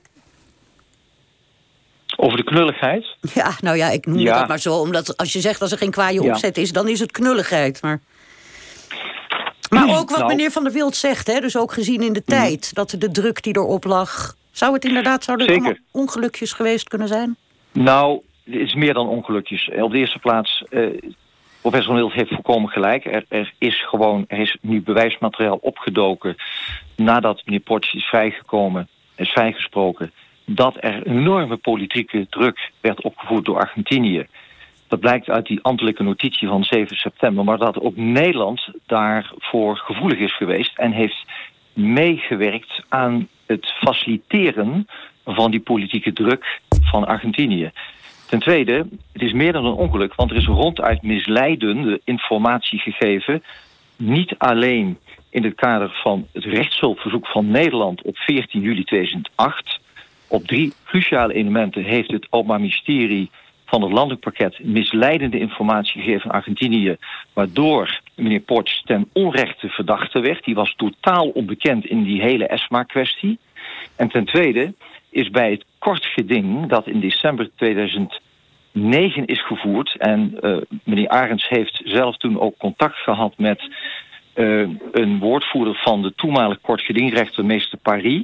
Over 2.15 2.37
de 2.37 2.43
knulligheid? 2.43 3.05
Ja, 3.33 3.51
nou 3.59 3.77
ja, 3.77 3.89
ik 3.89 4.05
noem 4.05 4.17
ja. 4.17 4.39
dat 4.39 4.47
maar 4.47 4.59
zo. 4.59 4.75
Omdat 4.75 5.17
als 5.17 5.33
je 5.33 5.39
zegt 5.39 5.59
dat 5.59 5.71
er 5.71 5.77
geen 5.77 5.91
kwaaie 5.91 6.21
ja. 6.21 6.29
opzet 6.29 6.57
is, 6.57 6.71
dan 6.71 6.87
is 6.87 6.99
het 6.99 7.11
knulligheid. 7.11 7.81
Maar, 7.81 8.01
maar 9.69 9.99
ook 9.99 10.09
wat 10.09 10.19
nou, 10.19 10.29
meneer 10.29 10.51
Van 10.51 10.63
der 10.63 10.73
Wild 10.73 10.95
zegt, 10.95 11.27
hè, 11.27 11.39
dus 11.39 11.57
ook 11.57 11.73
gezien 11.73 12.01
in 12.01 12.13
de 12.13 12.23
mm. 12.25 12.35
tijd... 12.35 12.73
dat 12.73 12.95
de 12.97 13.11
druk 13.11 13.43
die 13.43 13.55
erop 13.55 13.83
lag... 13.83 14.35
Zou 14.51 14.73
het 14.73 14.85
inderdaad 14.85 15.23
zouden 15.23 15.47
allemaal 15.47 15.73
ongelukjes 15.91 16.53
geweest 16.53 16.87
kunnen 16.87 17.07
zijn? 17.07 17.35
Nou, 17.71 18.21
het 18.43 18.55
is 18.55 18.73
meer 18.73 18.93
dan 18.93 19.07
ongelukjes. 19.07 19.69
Op 19.81 19.91
de 19.91 19.97
eerste 19.97 20.19
plaats... 20.19 20.63
Uh, 20.69 21.01
Professor 21.61 21.95
Wild 21.95 22.13
heeft 22.13 22.33
volkomen 22.33 22.69
gelijk. 22.69 23.05
Er, 23.05 23.25
er, 23.27 23.53
is 23.57 23.87
gewoon, 23.87 24.25
er 24.27 24.39
is 24.39 24.57
nu 24.61 24.81
bewijsmateriaal 24.81 25.57
opgedoken 25.61 26.35
nadat 26.95 27.41
meneer 27.45 27.59
Potsch 27.59 27.93
is 27.93 28.05
vrijgekomen, 28.05 28.87
is 29.15 29.29
vrijgesproken, 29.29 30.11
dat 30.45 30.77
er 30.79 31.07
enorme 31.07 31.57
politieke 31.57 32.27
druk 32.29 32.71
werd 32.81 33.01
opgevoerd 33.01 33.45
door 33.45 33.59
Argentinië. 33.59 34.25
Dat 34.87 34.99
blijkt 34.99 35.29
uit 35.29 35.45
die 35.45 35.59
ambtelijke 35.61 36.03
notitie 36.03 36.47
van 36.47 36.63
7 36.63 36.97
september, 36.97 37.43
maar 37.43 37.57
dat 37.57 37.79
ook 37.79 37.95
Nederland 37.95 38.69
daarvoor 38.85 39.77
gevoelig 39.77 40.19
is 40.19 40.35
geweest 40.35 40.77
en 40.77 40.91
heeft 40.91 41.25
meegewerkt 41.73 42.83
aan 42.89 43.27
het 43.45 43.65
faciliteren 43.65 44.87
van 45.25 45.51
die 45.51 45.59
politieke 45.59 46.13
druk 46.13 46.59
van 46.81 47.05
Argentinië. 47.05 47.71
Ten 48.27 48.39
tweede, 48.39 48.87
het 49.13 49.21
is 49.21 49.33
meer 49.33 49.53
dan 49.53 49.65
een 49.65 49.73
ongeluk, 49.73 50.15
want 50.15 50.31
er 50.31 50.37
is 50.37 50.45
ronduit 50.45 51.01
misleidende 51.01 52.01
informatie 52.03 52.79
gegeven. 52.79 53.43
Niet 53.97 54.35
alleen 54.37 54.97
in 55.29 55.43
het 55.43 55.55
kader 55.55 55.99
van 56.03 56.27
het 56.33 56.43
rechtshulpverzoek 56.43 57.27
van 57.27 57.51
Nederland 57.51 58.01
op 58.01 58.17
14 58.17 58.61
juli 58.61 58.83
2008. 58.83 59.79
Op 60.27 60.47
drie 60.47 60.73
cruciale 60.85 61.33
elementen 61.33 61.83
heeft 61.83 62.11
het 62.11 62.27
Openbaar 62.29 62.59
Ministerie 62.59 63.29
van 63.65 63.81
het 63.81 63.91
landelijk 63.91 64.21
pakket 64.21 64.63
misleidende 64.63 65.39
informatie 65.39 66.01
gegeven 66.01 66.29
aan 66.29 66.35
Argentinië, 66.35 66.97
waardoor 67.33 67.99
meneer 68.15 68.39
Ports 68.39 68.81
ten 68.85 69.09
onrechte 69.13 69.69
verdachte 69.69 70.19
werd. 70.19 70.43
Die 70.43 70.55
was 70.55 70.73
totaal 70.75 71.29
onbekend 71.29 71.85
in 71.85 72.03
die 72.03 72.21
hele 72.21 72.47
ESMA-kwestie. 72.47 73.39
En 73.95 74.09
ten 74.09 74.25
tweede 74.25 74.73
is 75.09 75.29
bij 75.29 75.51
het 75.51 75.65
kort 75.79 76.05
geding 76.05 76.67
dat 76.67 76.87
in 76.87 76.99
december 76.99 77.49
2009 77.55 79.25
is 79.25 79.45
gevoerd. 79.45 79.95
En 79.97 80.37
uh, 80.41 80.57
meneer 80.83 81.09
Arends 81.09 81.49
heeft 81.49 81.81
zelf 81.83 82.17
toen 82.17 82.39
ook 82.39 82.57
contact 82.57 82.97
gehad 82.97 83.33
met 83.37 83.69
uh, 84.35 84.69
een 84.91 85.19
woordvoerder 85.19 85.75
van 85.75 86.01
de 86.01 86.13
toenmalige 86.15 86.59
kortgedingrechter, 86.61 87.45
meester 87.45 87.77
Paris. 87.77 88.23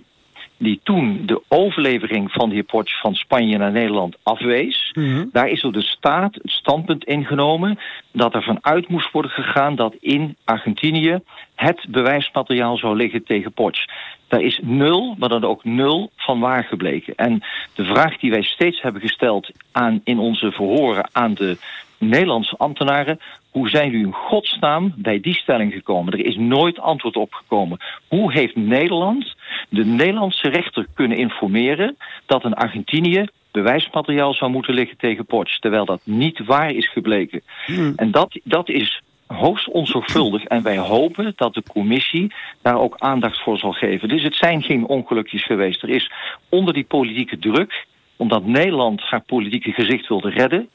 Die 0.64 0.80
toen 0.84 1.22
de 1.26 1.42
overlevering 1.48 2.32
van 2.32 2.50
de 2.50 2.56
heer 2.56 2.64
Portje 2.64 2.96
van 2.96 3.16
Spanje 3.16 3.58
naar 3.58 3.72
Nederland 3.72 4.18
afwees. 4.24 4.92
Mm 4.94 5.14
-hmm. 5.14 5.30
Daar 5.32 5.50
is 5.50 5.62
door 5.62 5.72
de 5.72 5.82
staat 5.82 6.36
het 6.36 6.52
standpunt 6.52 7.04
ingenomen 7.04 7.80
dat 8.12 8.34
er 8.34 8.44
vanuit 8.44 8.88
moest 8.88 9.12
worden 9.12 9.32
gegaan 9.32 9.76
dat 9.76 9.96
in 10.00 10.38
Argentinië 10.44 11.20
het 11.56 11.86
bewijsmateriaal 11.90 12.78
zou 12.78 12.96
liggen 12.96 13.24
tegen 13.24 13.54
Potsch. 13.54 13.86
Daar 14.28 14.42
is 14.42 14.60
nul, 14.64 15.16
maar 15.20 15.30
dan 15.30 15.44
ook 15.44 15.64
nul 15.64 16.12
van 16.16 16.40
waar 16.40 16.64
gebleken. 16.64 17.16
En 17.16 17.44
de 17.76 17.84
vraag 17.84 18.18
die 18.18 18.32
wij 18.32 18.44
steeds 18.44 18.82
hebben 18.82 19.02
gesteld 19.02 19.52
aan, 19.72 20.02
in 20.04 20.20
onze 20.20 20.52
verhoren 20.52 21.10
aan 21.12 21.34
de 21.34 21.58
Nederlandse 22.02 22.58
ambtenaren... 22.58 23.20
hoe 23.52 23.70
zijn 23.70 23.94
u 23.94 24.00
in 24.00 24.14
godsnaam 24.14 24.94
bij 24.96 25.20
die 25.20 25.36
stelling 25.36 25.74
gekomen? 25.74 26.14
Er 26.14 26.26
is 26.26 26.36
nooit 26.36 26.80
antwoord 26.80 27.16
op 27.16 27.34
gekomen. 27.34 27.78
Hoe 28.08 28.32
heeft 28.32 28.56
Nederland 28.56 29.36
de 29.70 29.86
Nederlandse 29.86 30.50
rechter 30.50 30.88
kunnen 30.94 31.18
informeren... 31.18 31.98
dat 32.26 32.44
een 32.44 32.54
Argentinië 32.54 33.26
bewijsmateriaal 33.52 34.34
zou 34.34 34.52
moeten 34.52 34.74
liggen 34.74 34.98
tegen 34.98 35.26
Potsch... 35.26 35.60
terwijl 35.60 35.86
dat 35.86 36.02
niet 36.04 36.46
waar 36.46 36.72
is 36.72 36.92
gebleken. 36.92 37.42
Hmm. 37.66 37.94
En 37.96 38.12
dat, 38.12 38.40
dat 38.44 38.70
is 38.70 39.02
hoogst 39.28 39.68
onzorgvuldig. 39.68 40.44
En 40.44 40.64
wij 40.64 40.78
hopen 40.78 41.34
dat 41.36 41.54
de 41.54 41.64
commissie 41.72 42.34
daar 42.62 42.80
ook 42.80 42.96
aandacht 42.98 43.42
voor 43.42 43.58
zal 43.58 43.72
geven. 43.72 44.08
Dus 44.08 44.24
het 44.24 44.36
zijn 44.36 44.62
geen 44.62 44.86
ongelukjes 44.86 45.46
geweest. 45.46 45.84
Er 45.84 45.90
is 45.90 46.12
onder 46.50 46.74
die 46.74 46.86
politieke 46.86 47.40
druk 47.40 47.86
omdat 48.22 48.46
Nederland 48.46 49.02
haar 49.02 49.22
politieke 49.22 49.72
gezicht 49.72 50.08
wilde 50.08 50.30
redden, 50.30 50.70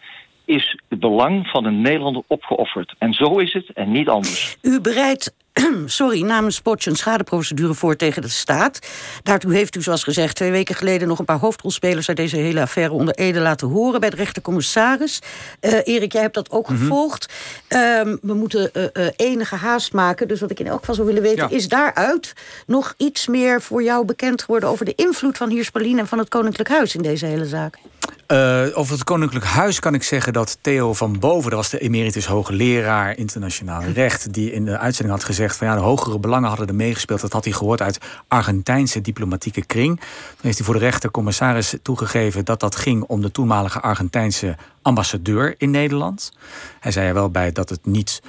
is 0.46 0.78
het 0.88 1.00
belang 1.00 1.46
van 1.46 1.64
een 1.64 1.80
Nederlander 1.80 2.22
opgeofferd. 2.26 2.94
En 2.98 3.12
zo 3.12 3.38
is 3.38 3.52
het 3.52 3.70
en 3.74 3.92
niet 3.92 4.09
anders. 4.09 4.56
U 4.62 4.80
bereidt 4.80 5.35
sorry, 5.87 6.22
namens 6.22 6.61
Potje 6.61 6.90
een 6.90 6.96
schadeprocedure 6.96 7.74
voor 7.74 7.96
tegen 7.96 8.22
de 8.22 8.28
staat. 8.28 8.88
Daartoe 9.22 9.52
heeft 9.54 9.76
u, 9.76 9.82
zoals 9.82 10.02
gezegd, 10.04 10.37
twee 10.37 10.50
weken 10.50 10.74
geleden 10.74 11.09
nog 11.09 11.18
een 11.18 11.24
paar 11.24 11.38
hoofdrolspelers 11.38 12.09
uit 12.09 12.16
deze 12.16 12.37
hele 12.37 12.61
affaire 12.61 12.92
onder 12.92 13.14
Ede 13.14 13.40
laten 13.40 13.68
horen 13.68 14.00
bij 14.00 14.11
de 14.11 14.16
rechtercommissaris. 14.16 15.20
Uh, 15.61 15.72
Erik, 15.85 16.12
jij 16.12 16.22
hebt 16.22 16.35
dat 16.35 16.50
ook 16.50 16.68
Mhm. 16.68 16.78
gevolgd. 16.78 17.32
Ehm, 17.68 18.16
we 18.22 18.35
moeten 18.35 18.72
eh, 18.72 18.85
eh, 19.06 19.12
enige 19.16 19.56
haast 19.56 19.92
maken. 19.92 20.28
Dus 20.28 20.40
wat 20.40 20.50
ik 20.50 20.61
in 20.61 20.66
elk 20.66 20.78
geval 20.78 20.94
zou 20.94 21.06
willen 21.06 21.22
weten, 21.22 21.48
Ja. 21.50 21.56
is 21.56 21.68
daaruit 21.68 22.32
nog 22.66 22.94
iets 22.96 23.26
meer 23.26 23.62
voor 23.62 23.82
jou 23.82 24.04
bekend 24.04 24.42
geworden 24.42 24.68
over 24.68 24.85
de 24.85 24.94
invloed 24.96 25.37
van 25.37 25.50
Hirspalien 25.50 25.98
en 25.98 26.06
van 26.06 26.18
het 26.18 26.28
Koninklijk 26.28 26.68
Huis 26.68 26.94
in 26.94 27.02
deze 27.02 27.26
hele 27.26 27.46
zaak? 27.46 27.78
Eh, 28.26 28.66
over 28.74 28.92
het 28.92 29.04
Koninklijk 29.04 29.44
Huis 29.44 29.80
kan 29.80 29.94
ik 29.94 30.02
zeggen 30.02 30.32
dat 30.32 30.58
Theo 30.60 30.92
van 30.92 31.18
Boven, 31.18 31.50
dat 31.50 31.58
was 31.58 31.70
de 31.70 31.78
emeritus 31.78 32.26
hoogleraar 32.26 33.16
internationaal 33.16 33.82
recht, 33.82 34.32
die 34.32 34.52
in 34.52 34.64
de 34.64 34.78
uitzending 34.78 35.16
had 35.16 35.26
gezegd 35.26 35.56
van 35.56 35.66
ja, 35.66 35.74
de 35.74 35.80
hogere 35.80 36.18
belangen 36.18 36.48
hadden 36.48 36.68
er 36.68 36.74
meegespeeld. 36.74 37.20
Dat 37.20 37.32
had 37.32 37.44
hij 37.44 37.52
gehoord 37.52 37.82
uit 37.82 37.98
Argentijnse 38.28 39.00
diplomatieke 39.00 39.64
kring. 39.66 39.96
Toen 39.96 40.40
heeft 40.40 40.56
hij 40.56 40.66
voor 40.66 40.74
de 40.74 40.80
rechtercommissaris 40.80 41.74
toegegeven 41.82 42.44
dat 42.44 42.60
dat 42.60 42.76
ging 42.76 43.02
om 43.02 43.20
de 43.20 43.30
toenmalige 43.30 43.80
Argentijnse 43.80 44.56
ambassadeur 44.87 45.55
in 45.59 45.70
Nederland. 45.70 46.33
Hij 46.81 46.92
zei 46.92 47.09
er 47.09 47.14
wel 47.14 47.31
bij 47.31 47.53
dat 47.53 47.68
het 47.68 47.87
niet 47.87 48.22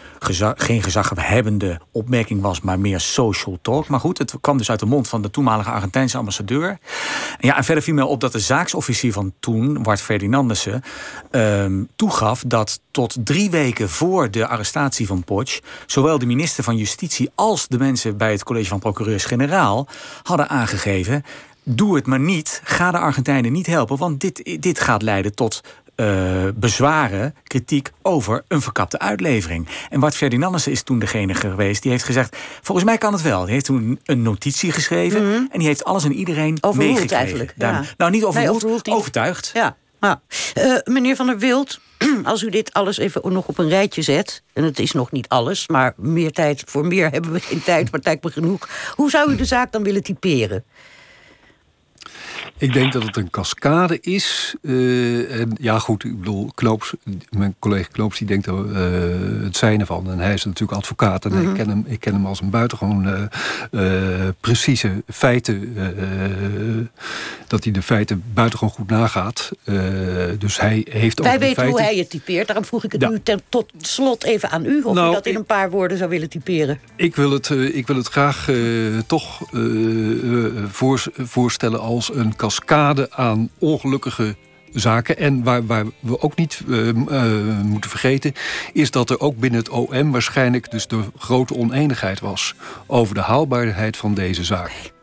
geen 0.56 0.84
gezaghebbende 0.84 1.80
opmerking 1.92 2.42
was, 2.42 2.62
maar 2.62 2.80
meer 2.80 3.00
social 3.00 3.58
talk. 3.62 3.88
Maar 3.88 4.00
goed, 4.00 4.18
het 4.18 4.34
kwam 4.42 4.58
dus 4.58 4.70
uit 4.70 4.80
de 4.80 4.86
mond 4.86 5.08
van 5.08 5.22
de 5.22 5.30
toenmalige 5.30 5.70
Argentijnse 5.70 6.18
ambassadeur. 6.18 6.70
En, 6.70 6.78
ja, 7.40 7.58
en 7.58 7.64
verder 7.64 7.84
viel 7.84 7.94
mij 7.94 8.04
op 8.04 8.20
dat 8.20 8.32
de 8.32 8.40
zaaksofficier 8.40 9.14
van 9.14 9.34
toen, 9.40 9.84
Wart 9.84 10.02
Ferdinandessen, 10.02 10.82
ehm, 11.32 11.84
toegaf 11.96 12.44
dat 12.48 12.80
tot 12.92 13.18
drie 13.24 13.50
weken 13.50 13.90
voor 13.90 14.32
de 14.32 14.48
arrestatie 14.48 15.08
van 15.08 15.24
Potsch, 15.24 15.60
zowel 15.86 16.20
de 16.20 16.26
minister 16.26 16.64
van 16.64 16.78
Justitie 16.78 17.30
als 17.36 17.68
de 17.68 17.78
mensen 17.78 18.18
bij 18.18 18.32
het 18.32 18.44
college 18.44 18.68
van 18.68 18.80
procureurs-generaal 18.80 19.88
hadden 20.24 20.50
aangegeven. 20.50 21.24
Doe 21.64 21.96
het 21.96 22.06
maar 22.06 22.20
niet. 22.20 22.62
Ga 22.64 22.92
de 22.92 22.98
Argentijnen 22.98 23.52
niet 23.52 23.68
helpen. 23.68 23.98
Want 23.98 24.20
dit, 24.20 24.58
dit 24.62 24.80
gaat 24.80 25.02
leiden 25.02 25.36
tot 25.36 25.62
eh, 25.98 26.44
bezwaren, 26.56 27.36
kritiek 27.44 27.92
over 28.02 28.44
een 28.48 28.62
verkapte 28.62 29.00
uitlevering. 29.00 29.68
En 29.90 30.00
Bart 30.00 30.16
Ferdinandessen 30.16 30.72
is 30.72 30.82
toen 30.82 31.00
degene 31.00 31.34
geweest 31.34 31.82
die 31.82 31.92
heeft 31.92 32.04
gezegd... 32.04 32.38
volgens 32.62 32.88
mij 32.88 32.98
kan 32.98 33.14
het 33.14 33.22
wel. 33.22 33.44
Die 33.44 33.54
heeft 33.54 33.66
toen 33.66 34.00
een 34.06 34.22
notitie 34.22 34.72
geschreven... 34.72 35.22
en 35.52 35.60
die 35.60 35.68
heeft 35.68 35.84
alles 35.84 36.04
en 36.04 36.14
iedereen 36.14 36.58
Mhm. 36.62 36.78
Meegekregen. 36.78 37.18
eigenlijk, 37.18 37.54
ja. 37.58 37.84
Nou, 37.98 38.12
niet 38.12 38.22
Nee, 38.34 38.48
niet. 38.86 38.96
overtuigd. 38.96 39.52
Ja. 39.54 39.76
ja. 40.02 40.22
Eh, 40.54 40.74
meneer 40.84 41.16
Van 41.16 41.26
der 41.26 41.38
Wild, 41.38 41.80
als 42.24 42.42
u 42.44 42.50
dit 42.50 42.74
alles 42.74 42.98
even 42.98 43.34
nog 43.34 43.48
op 43.48 43.58
een 43.58 43.70
rijtje 43.70 44.02
zet... 44.02 44.44
en 44.54 44.64
het 44.64 44.80
is 44.80 44.92
nog 44.92 45.12
niet 45.12 45.28
alles, 45.30 45.68
maar 45.68 45.94
meer 45.98 46.32
tijd, 46.32 46.64
voor 46.66 46.86
meer 46.86 47.10
hebben 47.12 47.32
we 47.32 47.40
geen 47.40 47.64
tijd... 47.64 47.92
maar 47.92 48.00
tijd 48.02 48.24
maar 48.24 48.32
genoeg. 48.32 48.68
Hoe 48.96 49.10
zou 49.10 49.32
u 49.32 49.36
de 49.36 49.46
zaak 49.46 49.72
dan 49.72 49.84
willen 49.84 50.04
typeren? 50.04 50.64
Ik 52.60 52.74
denk 52.74 52.94
dat 52.94 53.04
het 53.04 53.18
een 53.18 53.30
cascade 53.30 53.98
is. 54.02 54.56
Eh, 54.62 55.40
en 55.40 55.52
ja, 55.60 55.80
goed, 55.80 56.04
ik 56.04 56.20
bedoel, 56.20 56.52
Knoops, 56.56 56.94
mijn 57.30 57.56
collega 57.60 57.88
Knoops, 57.92 58.18
die 58.18 58.28
denkt 58.28 58.46
er 58.46 58.76
eh, 58.76 59.44
het 59.44 59.58
zijne 59.58 59.86
van. 59.86 60.12
En 60.12 60.20
hij 60.20 60.34
is 60.34 60.46
natuurlijk 60.46 60.78
advocaat. 60.78 61.26
En 61.26 61.32
Mhm. 61.32 61.48
ik, 61.50 61.54
ken 61.54 61.70
hem, 61.70 61.84
ik 61.88 62.00
ken 62.00 62.14
hem 62.14 62.26
als 62.26 62.42
een 62.42 62.50
buitengewoon 62.50 63.08
eh, 63.72 64.28
precieze 64.40 65.04
feiten. 65.08 65.76
dat 67.48 67.64
hij 67.64 67.74
de 67.74 67.82
feiten 67.82 68.24
buitengewoon 68.34 68.74
goed 68.74 68.90
nagaat. 68.90 69.52
Dus 70.40 70.60
hij 70.60 70.86
heeft 70.90 71.20
Wij 71.20 71.28
over 71.28 71.40
de 71.40 71.46
weten 71.46 71.68
hoe 71.68 71.82
hij 71.82 71.96
het 71.96 72.10
typeert. 72.10 72.48
Daarom 72.48 72.66
vroeg 72.66 72.84
ik 72.84 72.92
het 72.92 73.02
Ja. 73.02 73.10
nu 73.10 73.20
ten, 73.24 73.42
tot 73.50 73.72
slot 73.78 74.24
even 74.24 74.50
aan 74.50 74.66
u... 74.66 74.82
of 74.84 74.94
Nou, 74.94 75.10
u 75.10 75.14
dat 75.14 75.26
in 75.26 75.36
een 75.36 75.46
paar 75.46 75.70
woorden 75.70 75.98
zou 75.98 76.10
willen 76.10 76.30
typeren. 76.30 76.80
Ik 76.96 77.16
wil 77.16 77.32
het, 77.32 77.50
ik 77.50 77.88
wil 77.88 77.96
het 77.96 78.08
graag 78.08 78.50
toch 79.08 79.42
voor, 80.72 81.04
voorstellen 81.18 81.80
als 81.80 82.14
een 82.14 82.27
cascade 82.36 83.12
aan 83.12 83.50
ongelukkige 83.60 84.36
zaken. 84.74 85.18
En 85.18 85.44
waar, 85.44 85.66
waar 85.66 85.86
we 86.00 86.22
ook 86.22 86.36
niet 86.36 86.62
eh, 86.70 86.90
eh, 86.90 87.62
moeten 87.64 87.90
vergeten... 87.90 88.34
is 88.74 88.92
dat 88.92 89.10
er 89.10 89.20
ook 89.20 89.38
binnen 89.38 89.60
het 89.60 89.70
OM 89.70 90.12
waarschijnlijk 90.12 90.72
dus 90.72 90.88
de 90.88 91.02
grote 91.18 91.56
oneenigheid 91.56 92.20
was... 92.20 92.56
over 92.88 93.16
de 93.16 93.22
haalbaarheid 93.22 93.98
van 93.98 94.14
deze 94.14 94.44
zaak. 94.44 94.96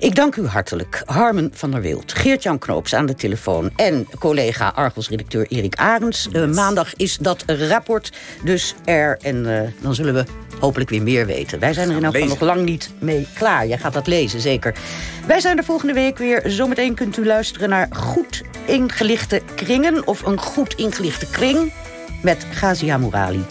Ik 0.00 0.14
dank 0.14 0.36
u 0.36 0.46
hartelijk. 0.46 1.02
Harmen 1.04 1.50
van 1.54 1.70
der 1.70 1.80
Wild, 1.80 2.12
Geert-Jan 2.12 2.58
Knoops 2.58 2.94
aan 2.94 3.06
de 3.06 3.14
telefoon... 3.14 3.70
en 3.76 4.06
collega 4.18 4.72
Argos-redacteur 4.74 5.46
Erik 5.48 5.74
Arends. 5.74 6.28
Eh, 6.32 6.46
maandag 6.46 6.94
is 6.94 7.16
dat 7.16 7.44
rapport 7.46 8.12
dus 8.44 8.74
er. 8.84 9.18
En 9.22 9.56
eh, 9.56 9.68
dan 9.80 9.94
zullen 9.94 10.14
we 10.14 10.24
hopelijk 10.60 10.90
weer 10.90 11.02
meer 11.02 11.26
weten. 11.26 11.58
Wij 11.58 11.72
zijn 11.72 11.90
er 11.90 11.96
in 11.96 12.04
elk 12.04 12.14
geval 12.14 12.28
nog 12.28 12.40
lang 12.40 12.64
niet 12.64 12.90
mee 12.98 13.26
klaar. 13.34 13.66
Jij 13.66 13.78
gaat 13.78 13.92
dat 13.92 14.06
lezen, 14.06 14.40
zeker. 14.40 14.74
Wij 15.26 15.40
zijn 15.40 15.58
er 15.58 15.64
volgende 15.64 15.92
week 15.92 16.18
weer. 16.18 16.42
Zometeen 16.46 16.94
kunt 16.94 17.16
u 17.16 17.26
luisteren 17.26 17.68
naar 17.68 17.88
goed 17.90 18.42
ingelichte 18.64 19.42
kringen... 19.54 20.06
of 20.06 20.22
een 20.22 20.38
goed 20.38 20.74
ingelichte 20.74 21.26
kring 21.26 21.72
met 22.22 22.46
Gazia 22.52 22.98
Mourali. 22.98 23.44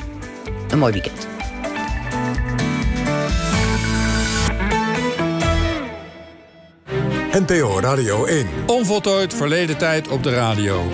Een 0.70 0.80
mooi 0.80 0.94
weekend. 0.94 1.39
NPO 7.32 7.80
Radio 7.80 8.26
1. 8.26 8.48
Onvoltooid 8.66 9.34
verleden 9.34 9.78
tijd 9.78 10.08
op 10.08 10.24
de 10.24 10.30
radio. 10.30 10.90